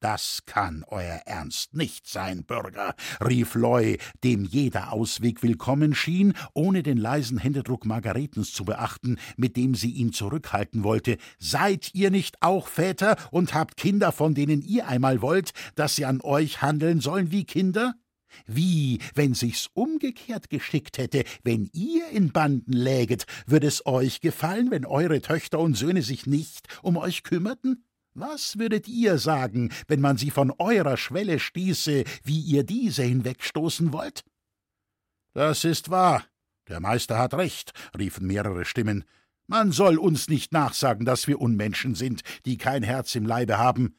Das 0.00 0.44
kann 0.46 0.82
euer 0.88 1.20
Ernst 1.26 1.74
nicht 1.74 2.08
sein, 2.08 2.44
Bürger, 2.44 2.94
rief 3.22 3.54
Loy, 3.54 3.98
dem 4.24 4.46
jeder 4.46 4.94
Ausweg 4.94 5.42
willkommen 5.42 5.94
schien, 5.94 6.32
ohne 6.54 6.82
den 6.82 6.96
leisen 6.96 7.36
Händedruck 7.36 7.84
Margaretens 7.84 8.54
zu 8.54 8.64
beachten, 8.64 9.18
mit 9.36 9.58
dem 9.58 9.74
sie 9.74 9.90
ihn 9.90 10.14
zurückhalten 10.14 10.84
wollte. 10.84 11.18
Seid 11.38 11.94
ihr 11.94 12.10
nicht 12.10 12.36
auch 12.40 12.68
Väter 12.68 13.14
und 13.30 13.52
habt 13.52 13.76
Kinder, 13.76 14.10
von 14.10 14.34
denen 14.34 14.62
ihr 14.62 14.88
einmal 14.88 15.20
wollt, 15.20 15.52
dass 15.74 15.96
sie 15.96 16.06
an 16.06 16.22
euch 16.22 16.62
handeln 16.62 17.02
sollen 17.02 17.30
wie 17.30 17.44
Kinder? 17.44 17.92
Wie, 18.46 19.00
wenn 19.14 19.34
sich's 19.34 19.68
umgekehrt 19.74 20.48
geschickt 20.48 20.96
hätte, 20.96 21.24
wenn 21.42 21.68
ihr 21.74 22.08
in 22.08 22.32
Banden 22.32 22.72
läget, 22.72 23.26
würde 23.44 23.66
es 23.66 23.84
euch 23.84 24.22
gefallen, 24.22 24.70
wenn 24.70 24.86
eure 24.86 25.20
Töchter 25.20 25.58
und 25.58 25.76
Söhne 25.76 26.00
sich 26.00 26.26
nicht 26.26 26.68
um 26.80 26.96
euch 26.96 27.22
kümmerten? 27.22 27.84
Was 28.14 28.58
würdet 28.58 28.88
ihr 28.88 29.18
sagen, 29.18 29.72
wenn 29.86 30.00
man 30.00 30.16
sie 30.16 30.30
von 30.30 30.52
eurer 30.58 30.96
Schwelle 30.96 31.38
stieße, 31.38 32.04
wie 32.24 32.40
ihr 32.40 32.64
diese 32.64 33.02
hinwegstoßen 33.02 33.92
wollt? 33.92 34.24
Das 35.32 35.64
ist 35.64 35.90
wahr. 35.90 36.24
Der 36.68 36.80
Meister 36.80 37.18
hat 37.18 37.34
recht, 37.34 37.72
riefen 37.96 38.26
mehrere 38.26 38.64
Stimmen. 38.64 39.04
Man 39.46 39.72
soll 39.72 39.96
uns 39.96 40.28
nicht 40.28 40.52
nachsagen, 40.52 41.04
dass 41.04 41.26
wir 41.28 41.40
Unmenschen 41.40 41.94
sind, 41.94 42.22
die 42.46 42.58
kein 42.58 42.82
Herz 42.82 43.14
im 43.14 43.26
Leibe 43.26 43.58
haben. 43.58 43.96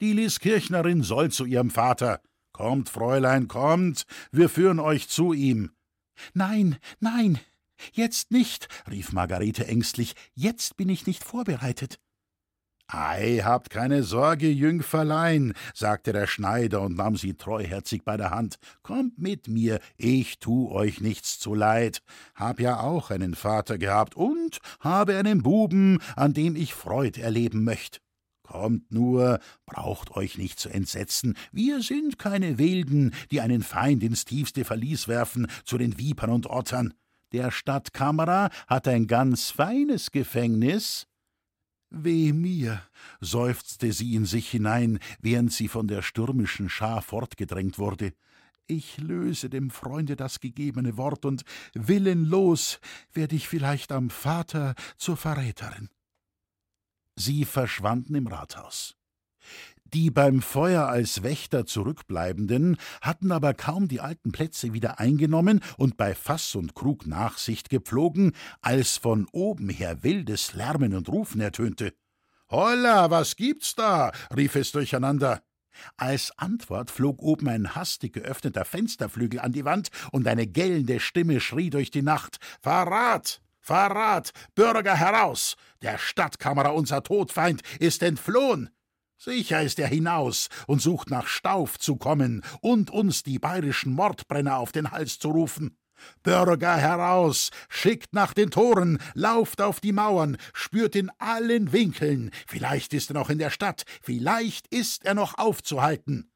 Die 0.00 0.12
Lieskirchnerin 0.12 1.02
soll 1.02 1.30
zu 1.30 1.44
ihrem 1.44 1.70
Vater. 1.70 2.20
Kommt, 2.52 2.88
Fräulein, 2.88 3.48
kommt, 3.48 4.04
wir 4.30 4.48
führen 4.48 4.80
euch 4.80 5.08
zu 5.08 5.32
ihm. 5.32 5.70
Nein, 6.34 6.76
nein, 7.00 7.38
jetzt 7.92 8.30
nicht, 8.30 8.68
rief 8.90 9.12
Margarete 9.12 9.66
ängstlich, 9.66 10.14
jetzt 10.34 10.76
bin 10.76 10.88
ich 10.88 11.06
nicht 11.06 11.24
vorbereitet. 11.24 11.98
Ei, 12.94 13.40
habt 13.42 13.70
keine 13.70 14.02
Sorge, 14.02 14.50
Jüngferlein, 14.50 15.54
sagte 15.72 16.12
der 16.12 16.26
Schneider 16.26 16.82
und 16.82 16.94
nahm 16.94 17.16
sie 17.16 17.32
treuherzig 17.32 18.04
bei 18.04 18.18
der 18.18 18.32
Hand. 18.32 18.56
Kommt 18.82 19.16
mit 19.16 19.48
mir, 19.48 19.80
ich 19.96 20.40
tu 20.40 20.70
euch 20.70 21.00
nichts 21.00 21.38
zu 21.38 21.54
leid. 21.54 22.02
Hab 22.34 22.60
ja 22.60 22.80
auch 22.80 23.10
einen 23.10 23.34
Vater 23.34 23.78
gehabt 23.78 24.14
und 24.14 24.58
habe 24.80 25.16
einen 25.16 25.42
Buben, 25.42 26.00
an 26.16 26.34
dem 26.34 26.54
ich 26.54 26.74
Freud 26.74 27.18
erleben 27.18 27.64
möcht. 27.64 28.02
Kommt 28.42 28.92
nur, 28.92 29.38
braucht 29.64 30.10
euch 30.10 30.36
nicht 30.36 30.58
zu 30.58 30.68
entsetzen, 30.68 31.34
wir 31.50 31.80
sind 31.80 32.18
keine 32.18 32.58
Wilden, 32.58 33.14
die 33.30 33.40
einen 33.40 33.62
Feind 33.62 34.02
ins 34.02 34.26
tiefste 34.26 34.66
Verlies 34.66 35.08
werfen, 35.08 35.46
zu 35.64 35.78
den 35.78 35.98
Vipern 35.98 36.28
und 36.28 36.46
Ottern. 36.46 36.92
Der 37.32 37.50
Stadtkammerer 37.50 38.50
hat 38.66 38.86
ein 38.86 39.06
ganz 39.06 39.50
feines 39.50 40.10
Gefängnis, 40.10 41.06
Weh 41.94 42.32
mir, 42.32 42.82
seufzte 43.20 43.92
sie 43.92 44.14
in 44.14 44.24
sich 44.24 44.50
hinein, 44.50 44.98
während 45.20 45.52
sie 45.52 45.68
von 45.68 45.86
der 45.88 46.00
stürmischen 46.00 46.70
Schar 46.70 47.02
fortgedrängt 47.02 47.78
wurde. 47.78 48.14
Ich 48.66 48.96
löse 48.96 49.50
dem 49.50 49.68
Freunde 49.68 50.16
das 50.16 50.40
gegebene 50.40 50.96
Wort, 50.96 51.26
und 51.26 51.44
willenlos 51.74 52.80
werde 53.12 53.36
ich 53.36 53.46
vielleicht 53.46 53.92
am 53.92 54.08
Vater 54.08 54.74
zur 54.96 55.18
Verräterin. 55.18 55.90
Sie 57.14 57.44
verschwanden 57.44 58.14
im 58.14 58.26
Rathaus. 58.26 58.96
Die 59.94 60.10
beim 60.10 60.40
Feuer 60.40 60.88
als 60.88 61.22
Wächter 61.22 61.66
zurückbleibenden 61.66 62.78
hatten 63.02 63.30
aber 63.30 63.52
kaum 63.52 63.88
die 63.88 64.00
alten 64.00 64.32
Plätze 64.32 64.72
wieder 64.72 64.98
eingenommen 64.98 65.60
und 65.76 65.98
bei 65.98 66.14
Fass 66.14 66.54
und 66.54 66.74
Krug 66.74 67.06
Nachsicht 67.06 67.68
gepflogen, 67.68 68.32
als 68.62 68.96
von 68.96 69.26
oben 69.32 69.68
her 69.68 70.02
wildes 70.02 70.54
Lärmen 70.54 70.94
und 70.94 71.10
Rufen 71.10 71.42
ertönte. 71.42 71.92
Holla, 72.50 73.10
was 73.10 73.36
gibt's 73.36 73.74
da? 73.74 74.12
rief 74.34 74.56
es 74.56 74.72
durcheinander. 74.72 75.42
Als 75.98 76.32
Antwort 76.38 76.90
flog 76.90 77.20
oben 77.20 77.48
ein 77.48 77.74
hastig 77.74 78.14
geöffneter 78.14 78.64
Fensterflügel 78.64 79.40
an 79.40 79.52
die 79.52 79.66
Wand 79.66 79.90
und 80.10 80.26
eine 80.26 80.46
gellende 80.46 81.00
Stimme 81.00 81.38
schrie 81.40 81.68
durch 81.68 81.90
die 81.90 82.02
Nacht: 82.02 82.38
Verrat! 82.62 83.42
Verrat! 83.60 84.32
Bürger 84.54 84.96
heraus! 84.96 85.56
Der 85.82 85.98
Stadtkammerer, 85.98 86.74
unser 86.74 87.02
Todfeind, 87.02 87.62
ist 87.78 88.02
entflohen! 88.02 88.70
Sicher 89.24 89.62
ist 89.62 89.78
er 89.78 89.86
hinaus 89.86 90.48
und 90.66 90.82
sucht 90.82 91.08
nach 91.10 91.28
Stauf 91.28 91.78
zu 91.78 91.94
kommen 91.94 92.42
und 92.60 92.90
uns 92.90 93.22
die 93.22 93.38
bayerischen 93.38 93.92
Mordbrenner 93.92 94.58
auf 94.58 94.72
den 94.72 94.90
Hals 94.90 95.20
zu 95.20 95.30
rufen. 95.30 95.78
Bürger 96.24 96.76
heraus, 96.76 97.50
schickt 97.68 98.14
nach 98.14 98.34
den 98.34 98.50
Toren, 98.50 98.98
lauft 99.14 99.60
auf 99.60 99.78
die 99.78 99.92
Mauern, 99.92 100.38
spürt 100.52 100.96
in 100.96 101.08
allen 101.18 101.70
Winkeln, 101.70 102.32
vielleicht 102.48 102.94
ist 102.94 103.12
er 103.12 103.14
noch 103.14 103.30
in 103.30 103.38
der 103.38 103.50
Stadt, 103.50 103.84
vielleicht 104.02 104.66
ist 104.74 105.04
er 105.04 105.14
noch 105.14 105.38
aufzuhalten. 105.38 106.31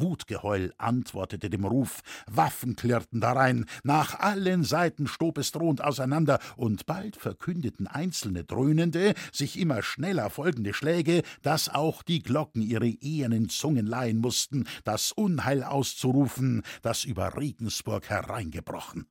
Wutgeheul 0.00 0.72
antwortete 0.78 1.50
dem 1.50 1.64
Ruf, 1.64 2.00
Waffen 2.26 2.76
klirrten 2.76 3.20
darein, 3.20 3.66
nach 3.82 4.18
allen 4.18 4.64
Seiten 4.64 5.06
stob 5.06 5.38
es 5.38 5.52
drohend 5.52 5.82
auseinander, 5.82 6.38
und 6.56 6.86
bald 6.86 7.16
verkündeten 7.16 7.86
einzelne 7.86 8.44
dröhnende, 8.44 9.14
sich 9.32 9.58
immer 9.58 9.82
schneller 9.82 10.30
folgende 10.30 10.74
Schläge, 10.74 11.22
dass 11.42 11.68
auch 11.68 12.02
die 12.02 12.22
Glocken 12.22 12.62
ihre 12.62 12.88
ehernen 12.88 13.48
Zungen 13.48 13.86
leihen 13.86 14.18
mussten, 14.18 14.66
das 14.84 15.12
Unheil 15.12 15.62
auszurufen, 15.62 16.62
das 16.82 17.04
über 17.04 17.36
Regensburg 17.36 18.08
hereingebrochen. 18.08 19.06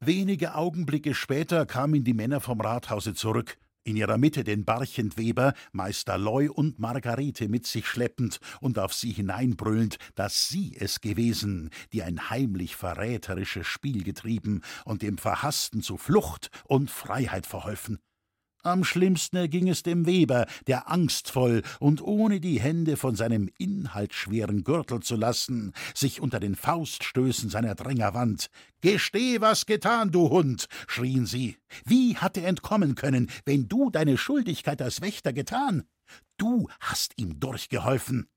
Wenige 0.00 0.54
Augenblicke 0.54 1.12
später 1.14 1.66
kamen 1.66 2.04
die 2.04 2.14
Männer 2.14 2.40
vom 2.40 2.60
Rathause 2.60 3.14
zurück, 3.14 3.58
in 3.88 3.96
ihrer 3.96 4.18
Mitte 4.18 4.44
den 4.44 4.66
Barchentweber, 4.66 5.54
Meister 5.72 6.18
Loy 6.18 6.48
und 6.48 6.78
Margarete 6.78 7.48
mit 7.48 7.66
sich 7.66 7.86
schleppend 7.86 8.38
und 8.60 8.78
auf 8.78 8.92
sie 8.92 9.12
hineinbrüllend, 9.12 9.96
dass 10.14 10.48
sie 10.48 10.76
es 10.78 11.00
gewesen, 11.00 11.70
die 11.92 12.02
ein 12.02 12.28
heimlich 12.28 12.76
verräterisches 12.76 13.66
Spiel 13.66 14.04
getrieben 14.04 14.60
und 14.84 15.00
dem 15.00 15.16
Verhaßten 15.16 15.80
zu 15.80 15.96
Flucht 15.96 16.50
und 16.64 16.90
Freiheit 16.90 17.46
verholfen. 17.46 17.98
Am 18.68 18.84
schlimmsten 18.84 19.38
erging 19.38 19.68
es 19.68 19.82
dem 19.82 20.04
Weber, 20.04 20.46
der 20.66 20.90
angstvoll 20.90 21.62
und 21.80 22.02
ohne 22.02 22.38
die 22.38 22.60
Hände 22.60 22.98
von 22.98 23.16
seinem 23.16 23.48
inhaltsschweren 23.56 24.62
Gürtel 24.62 25.00
zu 25.00 25.16
lassen, 25.16 25.72
sich 25.94 26.20
unter 26.20 26.38
den 26.38 26.54
Fauststößen 26.54 27.48
seiner 27.48 27.74
Dränger 27.74 28.12
wand. 28.12 28.50
Gesteh, 28.82 29.40
was 29.40 29.64
getan, 29.64 30.10
du 30.10 30.28
Hund! 30.28 30.66
schrien 30.86 31.24
sie. 31.24 31.56
Wie 31.86 32.18
hat 32.18 32.36
er 32.36 32.46
entkommen 32.46 32.94
können, 32.94 33.30
wenn 33.46 33.68
du 33.68 33.88
deine 33.88 34.18
Schuldigkeit 34.18 34.82
als 34.82 35.00
Wächter 35.00 35.32
getan? 35.32 35.84
Du 36.36 36.68
hast 36.78 37.14
ihm 37.16 37.40
durchgeholfen. 37.40 38.28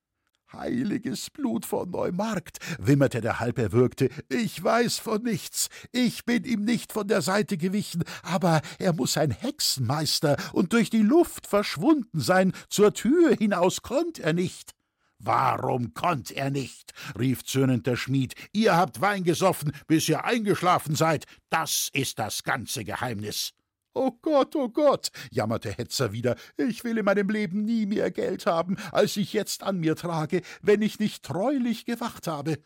Heiliges 0.53 1.29
Blut 1.29 1.65
von 1.65 1.89
Neumarkt, 1.91 2.59
wimmerte 2.77 3.21
der 3.21 3.39
Halberwürgte, 3.39 4.09
ich 4.29 4.61
weiß 4.61 4.99
von 4.99 5.23
nichts, 5.23 5.69
ich 5.91 6.25
bin 6.25 6.43
ihm 6.43 6.65
nicht 6.65 6.91
von 6.91 7.07
der 7.07 7.21
Seite 7.21 7.57
gewichen, 7.57 8.03
aber 8.23 8.61
er 8.79 8.93
muss 8.93 9.17
ein 9.17 9.31
Hexenmeister 9.31 10.37
und 10.53 10.73
durch 10.73 10.89
die 10.89 11.01
Luft 11.01 11.47
verschwunden 11.47 12.19
sein, 12.19 12.53
zur 12.69 12.93
Tür 12.93 13.35
hinaus 13.35 13.81
konnt 13.81 14.19
er 14.19 14.33
nicht. 14.33 14.71
Warum 15.19 15.93
konnt 15.93 16.31
er 16.31 16.49
nicht? 16.49 16.93
rief 17.17 17.43
zürnend 17.45 17.85
der 17.85 17.95
Schmied. 17.95 18.33
Ihr 18.53 18.75
habt 18.75 19.01
Wein 19.01 19.23
gesoffen, 19.23 19.71
bis 19.87 20.09
ihr 20.09 20.25
eingeschlafen 20.25 20.95
seid. 20.95 21.25
Das 21.49 21.89
ist 21.93 22.17
das 22.17 22.43
ganze 22.43 22.83
Geheimnis. 22.83 23.53
Oh 23.93 24.11
Gott, 24.21 24.55
oh 24.55 24.69
Gott, 24.69 25.11
jammerte 25.31 25.69
Hetzer 25.69 26.13
wieder, 26.13 26.37
ich 26.55 26.85
will 26.85 26.97
in 26.97 27.03
meinem 27.03 27.29
Leben 27.29 27.65
nie 27.65 27.85
mehr 27.85 28.09
Geld 28.09 28.45
haben, 28.45 28.77
als 28.93 29.17
ich 29.17 29.33
jetzt 29.33 29.63
an 29.63 29.79
mir 29.79 29.97
trage, 29.97 30.41
wenn 30.61 30.81
ich 30.81 30.99
nicht 30.99 31.23
treulich 31.23 31.85
gewacht 31.85 32.27
habe. 32.27 32.59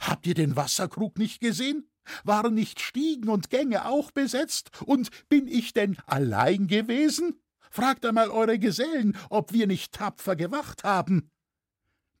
Habt 0.00 0.26
ihr 0.28 0.34
den 0.34 0.54
Wasserkrug 0.54 1.18
nicht 1.18 1.40
gesehen? 1.40 1.90
Waren 2.22 2.54
nicht 2.54 2.80
Stiegen 2.80 3.28
und 3.28 3.50
Gänge 3.50 3.86
auch 3.86 4.12
besetzt? 4.12 4.70
Und 4.84 5.10
bin 5.28 5.48
ich 5.48 5.72
denn 5.72 5.96
allein 6.06 6.68
gewesen? 6.68 7.40
Fragt 7.70 8.06
einmal 8.06 8.30
eure 8.30 8.58
Gesellen, 8.58 9.16
ob 9.30 9.52
wir 9.52 9.66
nicht 9.66 9.92
tapfer 9.92 10.36
gewacht 10.36 10.84
haben. 10.84 11.30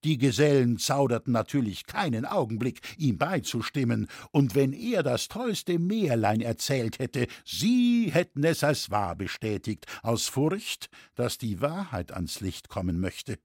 Die 0.04 0.16
Gesellen 0.16 0.78
zauderten 0.78 1.32
natürlich 1.32 1.86
keinen 1.86 2.24
Augenblick, 2.24 2.80
ihm 2.98 3.18
beizustimmen, 3.18 4.08
und 4.30 4.54
wenn 4.54 4.72
er 4.72 5.02
das 5.02 5.26
tollste 5.28 5.78
Märlein 5.78 6.40
erzählt 6.40 7.00
hätte, 7.00 7.26
sie 7.44 8.10
hätten 8.12 8.44
es 8.44 8.62
als 8.62 8.90
wahr 8.90 9.16
bestätigt, 9.16 9.86
aus 10.02 10.28
Furcht, 10.28 10.88
dass 11.16 11.38
die 11.38 11.60
Wahrheit 11.60 12.12
ans 12.12 12.40
Licht 12.40 12.68
kommen 12.68 13.00
möchte. 13.00 13.38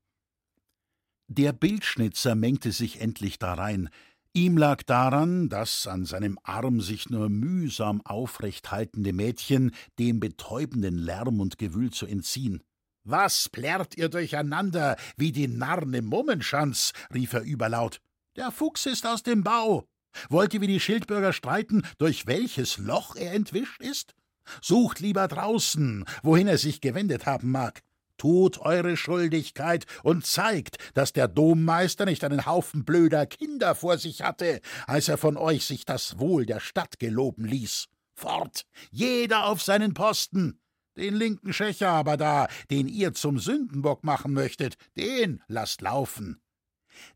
Der 1.28 1.54
Bildschnitzer 1.54 2.36
mengte 2.36 2.72
sich 2.72 3.02
endlich 3.02 3.40
darein. 3.40 3.90
Ihm 4.34 4.58
lag 4.58 4.84
daran, 4.84 5.50
dass 5.50 5.88
an 5.88 6.06
seinem 6.06 6.38
Arm 6.44 6.82
sich 6.82 7.10
nur 7.10 7.30
mühsam 7.30 8.02
aufrecht 8.02 8.72
haltende 8.72 9.14
Mädchen 9.14 9.72
dem 9.98 10.20
betäubenden 10.20 10.98
Lärm 10.98 11.40
und 11.40 11.58
Gewühl 11.58 11.92
zu 11.92 12.06
entziehen. 12.06 12.62
Was 13.04 13.50
plärrt 13.50 13.98
ihr 13.98 14.10
durcheinander 14.10 14.96
wie 15.18 15.32
die 15.32 15.48
Narren 15.48 15.94
im 15.94 16.06
Mummenschanz? 16.06 16.94
rief 17.14 17.34
er 17.34 17.42
überlaut. 17.42 18.00
Der 18.38 18.52
Fuchs 18.52 18.86
ist 18.86 19.06
aus 19.06 19.24
dem 19.24 19.44
Bau. 19.44 19.86
Wollt 20.30 20.54
ihr 20.54 20.62
wie 20.62 20.68
die 20.68 20.80
Schildbürger 20.80 21.34
streiten, 21.34 21.84
durch 21.98 22.28
welches 22.28 22.78
Loch 22.78 23.16
er 23.16 23.34
entwischt 23.34 23.82
ist? 23.82 24.16
Sucht 24.62 25.00
lieber 25.00 25.28
draußen, 25.28 26.06
wohin 26.22 26.48
er 26.48 26.58
sich 26.58 26.82
gewendet 26.82 27.26
haben 27.26 27.52
mag. 27.52 27.82
Tut 28.18 28.60
eure 28.60 28.96
Schuldigkeit 28.96 29.86
und 30.04 30.26
zeigt, 30.26 30.78
dass 30.94 31.14
der 31.14 31.28
Dommeister 31.28 32.06
nicht 32.06 32.24
einen 32.24 32.46
Haufen 32.46 32.86
blöder 32.86 33.26
Kinder 33.26 33.76
vor 33.76 33.98
sich 33.98 34.22
hatte, 34.22 34.62
als 34.88 35.10
er 35.10 35.18
von 35.18 35.36
euch 35.36 35.66
sich 35.66 35.84
das 35.84 36.20
Wohl 36.20 36.46
der 36.46 36.60
Stadt 36.60 37.00
geloben 37.00 37.46
ließ. 37.46 37.88
Fort, 38.14 38.66
jeder 38.92 39.48
auf 39.48 39.62
seinen 39.62 39.94
Posten. 39.94 40.60
Den 40.98 41.16
linken 41.16 41.54
Schächer 41.54 41.90
aber 41.90 42.18
da, 42.18 42.48
den 42.70 42.88
ihr 42.88 43.14
zum 43.14 43.40
Sündenbock 43.40 44.04
machen 44.04 44.34
möchtet, 44.34 44.76
den 44.96 45.42
lasst 45.48 45.82
laufen. 45.82 46.42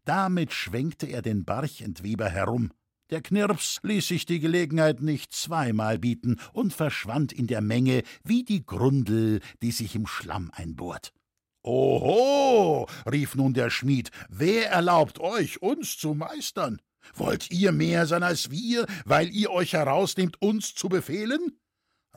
Damit 0.06 0.54
schwenkte 0.54 1.06
er 1.06 1.22
den 1.22 1.46
Barchentweber 1.46 2.30
herum. 2.30 2.72
Der 3.10 3.22
Knirps 3.22 3.80
ließ 3.84 4.08
sich 4.08 4.26
die 4.26 4.40
Gelegenheit 4.40 5.02
nicht 5.02 5.32
zweimal 5.32 5.98
bieten 5.98 6.40
und 6.52 6.74
verschwand 6.74 7.32
in 7.32 7.48
der 7.48 7.62
Menge 7.62 8.04
wie 8.24 8.44
die 8.44 8.66
Grundel, 8.66 9.40
die 9.62 9.72
sich 9.72 9.96
im 9.96 10.08
Schlamm 10.08 10.52
einbohrt. 10.54 11.14
Oho, 11.64 12.88
rief 13.10 13.36
nun 13.36 13.54
der 13.54 13.70
Schmied, 13.70 14.12
wer 14.30 14.70
erlaubt 14.70 15.20
euch, 15.20 15.62
uns 15.62 15.98
zu 15.98 16.16
meistern? 16.16 16.82
Wollt 17.14 17.52
ihr 17.52 17.72
mehr 17.72 18.06
sein 18.06 18.24
als 18.24 18.52
wir, 18.52 18.86
weil 19.06 19.30
ihr 19.30 19.52
euch 19.52 19.74
herausnehmt, 19.74 20.42
uns 20.42 20.76
zu 20.76 20.90
befehlen? 20.90 21.58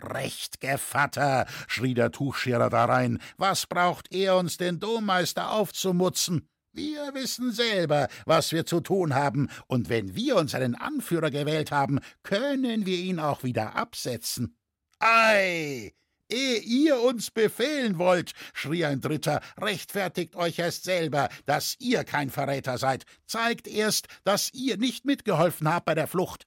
Recht, 0.02 0.60
Gevatter, 0.60 1.46
schrie 1.68 1.94
der 1.94 2.10
Tuchscherer 2.10 2.70
darein, 2.70 3.18
was 3.36 3.66
braucht 3.66 4.12
er 4.12 4.36
uns 4.36 4.56
den 4.56 4.80
Dommeister 4.80 5.52
aufzumutzen? 5.52 6.48
Wir 6.72 7.14
wissen 7.14 7.50
selber, 7.50 8.08
was 8.26 8.52
wir 8.52 8.64
zu 8.64 8.80
tun 8.80 9.14
haben, 9.14 9.48
und 9.66 9.88
wenn 9.88 10.14
wir 10.14 10.36
uns 10.36 10.54
einen 10.54 10.76
Anführer 10.76 11.30
gewählt 11.30 11.72
haben, 11.72 11.98
können 12.22 12.86
wir 12.86 12.96
ihn 12.96 13.18
auch 13.18 13.42
wieder 13.42 13.74
absetzen. 13.74 14.56
Ei, 15.00 15.92
ehe 16.28 16.58
ihr 16.58 17.00
uns 17.00 17.30
befehlen 17.30 17.98
wollt, 17.98 18.32
schrie 18.52 18.84
ein 18.84 19.00
Dritter, 19.00 19.40
rechtfertigt 19.60 20.36
euch 20.36 20.58
erst 20.58 20.84
selber, 20.84 21.28
dass 21.44 21.76
ihr 21.80 22.04
kein 22.04 22.30
Verräter 22.30 22.78
seid, 22.78 23.04
zeigt 23.26 23.66
erst, 23.66 24.06
dass 24.24 24.52
ihr 24.52 24.76
nicht 24.76 25.04
mitgeholfen 25.04 25.68
habt 25.68 25.86
bei 25.86 25.94
der 25.94 26.06
Flucht. 26.06 26.46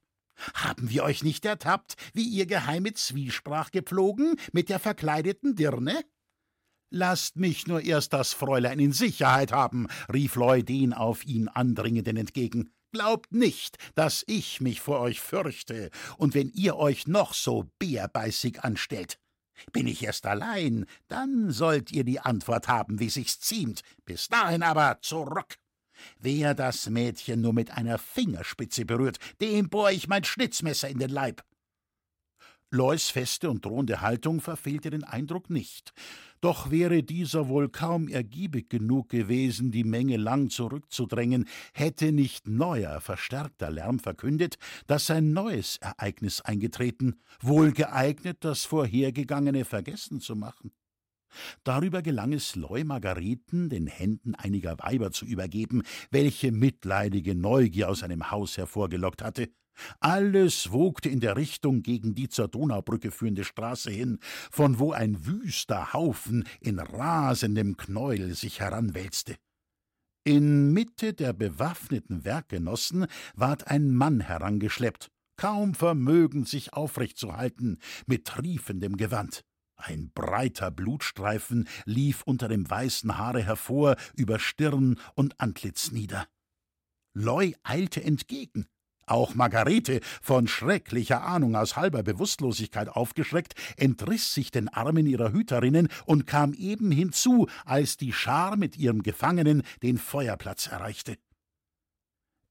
Haben 0.53 0.89
wir 0.89 1.03
euch 1.03 1.23
nicht 1.23 1.45
ertappt, 1.45 1.95
wie 2.13 2.27
ihr 2.27 2.45
geheime 2.45 2.93
Zwiesprach 2.93 3.71
gepflogen 3.71 4.35
mit 4.51 4.69
der 4.69 4.79
verkleideten 4.79 5.55
Dirne? 5.55 6.03
Lasst 6.89 7.37
mich 7.37 7.65
nur 7.65 7.81
erst 7.81 8.13
das 8.13 8.33
Fräulein 8.33 8.79
in 8.79 8.93
Sicherheit 8.93 9.51
haben, 9.51 9.87
rief 10.13 10.35
Leudin 10.35 10.93
auf 10.93 11.25
ihn 11.25 11.47
andringenden 11.47 12.17
entgegen. 12.17 12.71
Glaubt 12.91 13.31
nicht, 13.31 13.77
dass 13.95 14.23
ich 14.27 14.61
mich 14.61 14.79
vor 14.79 14.99
euch 14.99 15.19
fürchte, 15.19 15.89
und 16.17 16.35
wenn 16.35 16.49
ihr 16.49 16.75
euch 16.75 17.07
noch 17.07 17.33
so 17.33 17.71
bärbeißig 17.79 18.63
anstellt. 18.63 19.19
Bin 19.71 19.87
ich 19.87 20.03
erst 20.03 20.27
allein, 20.27 20.85
dann 21.07 21.49
sollt 21.51 21.91
ihr 21.91 22.03
die 22.03 22.19
Antwort 22.19 22.67
haben, 22.67 22.99
wie 22.99 23.09
sich's 23.09 23.39
ziemt. 23.39 23.81
Bis 24.05 24.27
dahin 24.27 24.61
aber 24.61 24.99
zurück. 25.01 25.57
Wer 26.19 26.53
das 26.53 26.89
Mädchen 26.89 27.41
nur 27.41 27.53
mit 27.53 27.71
einer 27.71 27.97
Fingerspitze 27.97 28.85
berührt, 28.85 29.17
dem 29.41 29.69
bohr 29.69 29.91
ich 29.91 30.07
mein 30.07 30.23
Schnitzmesser 30.23 30.89
in 30.89 30.99
den 30.99 31.09
Leib. 31.09 31.43
Lois 32.73 33.11
feste 33.11 33.51
und 33.51 33.63
drohende 33.63 34.01
Haltung 34.01 34.41
verfehlte 34.41 34.89
den 34.89 35.03
Eindruck 35.03 35.51
nicht. 35.51 35.93
Doch 36.41 36.71
wäre 36.71 37.03
dieser 37.03 37.47
wohl 37.47 37.69
kaum 37.69 38.07
ergiebig 38.07 38.67
genug 38.67 39.09
gewesen, 39.09 39.71
die 39.71 39.83
Menge 39.83 40.17
lang 40.17 40.49
zurückzudrängen, 40.49 41.47
hätte 41.73 42.11
nicht 42.11 42.47
neuer, 42.47 42.99
verstärkter 42.99 43.69
Lärm 43.69 43.99
verkündet, 43.99 44.57
dass 44.87 45.11
ein 45.11 45.33
neues 45.33 45.77
Ereignis 45.77 46.41
eingetreten, 46.41 47.21
wohl 47.39 47.73
geeignet, 47.73 48.37
das 48.41 48.65
vorhergegangene 48.65 49.65
vergessen 49.65 50.19
zu 50.19 50.35
machen. 50.35 50.71
Darüber 51.63 52.01
gelang 52.01 52.33
es 52.33 52.55
Leu 52.55 52.83
Margareten, 52.83 53.69
den 53.69 53.87
Händen 53.87 54.35
einiger 54.35 54.77
Weiber 54.79 55.11
zu 55.11 55.25
übergeben, 55.25 55.83
welche 56.11 56.51
mitleidige 56.51 57.35
Neugier 57.35 57.89
aus 57.89 58.03
einem 58.03 58.31
Haus 58.31 58.57
hervorgelockt 58.57 59.21
hatte. 59.21 59.49
Alles 59.99 60.71
wogte 60.71 61.09
in 61.09 61.19
der 61.19 61.35
Richtung 61.35 61.81
gegen 61.81 62.15
die 62.15 62.29
zur 62.29 62.47
Donaubrücke 62.47 63.11
führende 63.11 63.43
Straße 63.43 63.91
hin, 63.91 64.19
von 64.51 64.79
wo 64.79 64.91
ein 64.91 65.25
wüster 65.25 65.93
Haufen 65.93 66.45
in 66.59 66.79
rasendem 66.79 67.77
Knäuel 67.77 68.35
sich 68.35 68.59
heranwälzte. 68.59 69.35
In 70.25 70.71
Mitte 70.71 71.13
der 71.13 71.33
bewaffneten 71.33 72.23
Werkgenossen 72.23 73.07
ward 73.35 73.67
ein 73.67 73.93
Mann 73.93 74.21
herangeschleppt, 74.21 75.09
kaum 75.35 75.73
vermögend 75.73 76.47
sich 76.47 76.73
aufrecht 76.73 77.17
zu 77.17 77.35
halten, 77.35 77.79
mit 78.05 78.25
triefendem 78.25 78.95
Gewand. 78.95 79.43
Ein 79.85 80.11
breiter 80.15 80.71
Blutstreifen 80.71 81.67
lief 81.83 82.23
unter 82.23 82.47
dem 82.47 82.69
weißen 82.69 83.17
Haare 83.17 83.43
hervor, 83.43 83.97
über 84.15 84.39
Stirn 84.39 84.97
und 85.15 85.37
Antlitz 85.41 85.91
nieder. 85.91 86.25
Loy 87.13 87.53
eilte 87.63 88.01
entgegen, 88.01 88.65
auch 89.05 89.35
Margarete, 89.35 89.99
von 90.21 90.47
schrecklicher 90.47 91.23
Ahnung 91.23 91.57
aus 91.57 91.75
halber 91.75 92.01
Bewusstlosigkeit 92.01 92.87
aufgeschreckt, 92.87 93.55
entriss 93.75 94.33
sich 94.33 94.51
den 94.51 94.69
Armen 94.69 95.05
ihrer 95.05 95.33
Hüterinnen 95.33 95.89
und 96.05 96.27
kam 96.27 96.53
eben 96.53 96.89
hinzu, 96.89 97.49
als 97.65 97.97
die 97.97 98.13
Schar 98.13 98.55
mit 98.55 98.77
ihrem 98.77 99.03
Gefangenen 99.03 99.63
den 99.81 99.97
Feuerplatz 99.97 100.67
erreichte. 100.67 101.17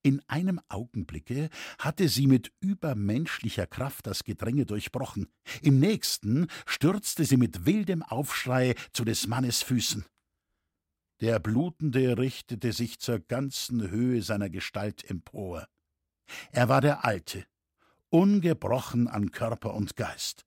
In 0.04 0.20
einem 0.26 0.60
Augenblicke 0.68 1.48
hatte 1.78 2.08
sie 2.08 2.26
mit 2.26 2.52
übermenschlicher 2.60 3.68
Kraft 3.68 4.08
das 4.08 4.24
Gedränge 4.24 4.66
durchbrochen, 4.66 5.28
im 5.62 5.78
nächsten 5.78 6.48
stürzte 6.66 7.24
sie 7.24 7.36
mit 7.36 7.66
wildem 7.66 8.02
Aufschrei 8.02 8.74
zu 8.92 9.04
des 9.04 9.28
Mannes 9.28 9.62
Füßen. 9.62 10.04
Der 11.20 11.38
Blutende 11.38 12.18
richtete 12.18 12.72
sich 12.72 12.98
zur 12.98 13.20
ganzen 13.20 13.90
Höhe 13.90 14.22
seiner 14.22 14.50
Gestalt 14.50 15.08
empor. 15.08 15.68
Er 16.50 16.68
war 16.68 16.80
der 16.80 17.04
Alte, 17.04 17.46
ungebrochen 18.08 19.06
an 19.06 19.30
Körper 19.30 19.74
und 19.74 19.94
Geist. 19.94 20.44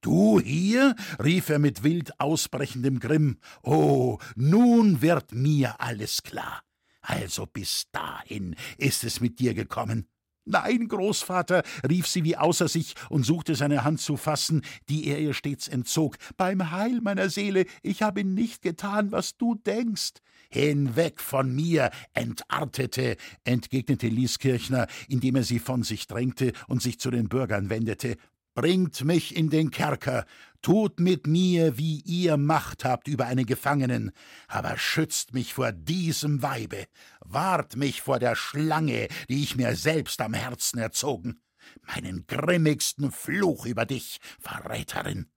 Du 0.00 0.40
hier? 0.40 0.96
rief 1.22 1.48
er 1.48 1.60
mit 1.60 1.84
wild 1.84 2.18
ausbrechendem 2.18 2.98
Grimm. 2.98 3.38
Oh, 3.62 4.18
nun 4.34 5.00
wird 5.00 5.32
mir 5.32 5.80
alles 5.80 6.24
klar. 6.24 6.62
Also 7.00 7.46
bis 7.46 7.84
dahin 7.92 8.56
ist 8.76 9.04
es 9.04 9.20
mit 9.20 9.38
dir 9.38 9.54
gekommen. 9.54 10.06
Nein, 10.46 10.88
Großvater, 10.88 11.62
rief 11.88 12.06
sie 12.06 12.24
wie 12.24 12.36
außer 12.36 12.66
sich 12.66 12.94
und 13.08 13.24
suchte 13.24 13.54
seine 13.54 13.84
Hand 13.84 14.00
zu 14.00 14.16
fassen, 14.16 14.62
die 14.88 15.06
er 15.06 15.20
ihr 15.20 15.34
stets 15.34 15.68
entzog. 15.68 16.16
Beim 16.36 16.70
Heil 16.70 17.00
meiner 17.02 17.28
Seele, 17.28 17.66
ich 17.82 18.02
habe 18.02 18.24
nicht 18.24 18.62
getan, 18.62 19.12
was 19.12 19.36
du 19.36 19.54
denkst. 19.54 20.14
Hinweg 20.50 21.20
von 21.20 21.54
mir, 21.54 21.90
Entartete, 22.14 23.16
entgegnete 23.44 24.08
Lieskirchner, 24.08 24.88
indem 25.08 25.36
er 25.36 25.44
sie 25.44 25.58
von 25.58 25.82
sich 25.82 26.06
drängte 26.06 26.52
und 26.66 26.82
sich 26.82 26.98
zu 26.98 27.10
den 27.10 27.28
Bürgern 27.28 27.70
wendete. 27.70 28.16
Bringt 28.54 29.04
mich 29.04 29.36
in 29.36 29.48
den 29.48 29.70
Kerker, 29.70 30.26
tut 30.60 30.98
mit 30.98 31.26
mir, 31.26 31.78
wie 31.78 32.00
ihr 32.00 32.36
Macht 32.36 32.84
habt 32.84 33.06
über 33.06 33.26
einen 33.26 33.46
Gefangenen, 33.46 34.10
aber 34.48 34.76
schützt 34.76 35.34
mich 35.34 35.54
vor 35.54 35.70
diesem 35.70 36.42
Weibe, 36.42 36.86
wahrt 37.20 37.76
mich 37.76 38.02
vor 38.02 38.18
der 38.18 38.34
Schlange, 38.34 39.06
die 39.28 39.42
ich 39.42 39.56
mir 39.56 39.76
selbst 39.76 40.20
am 40.20 40.34
Herzen 40.34 40.78
erzogen, 40.78 41.40
meinen 41.86 42.26
grimmigsten 42.26 43.12
Fluch 43.12 43.66
über 43.66 43.86
dich, 43.86 44.18
Verräterin. 44.40 45.30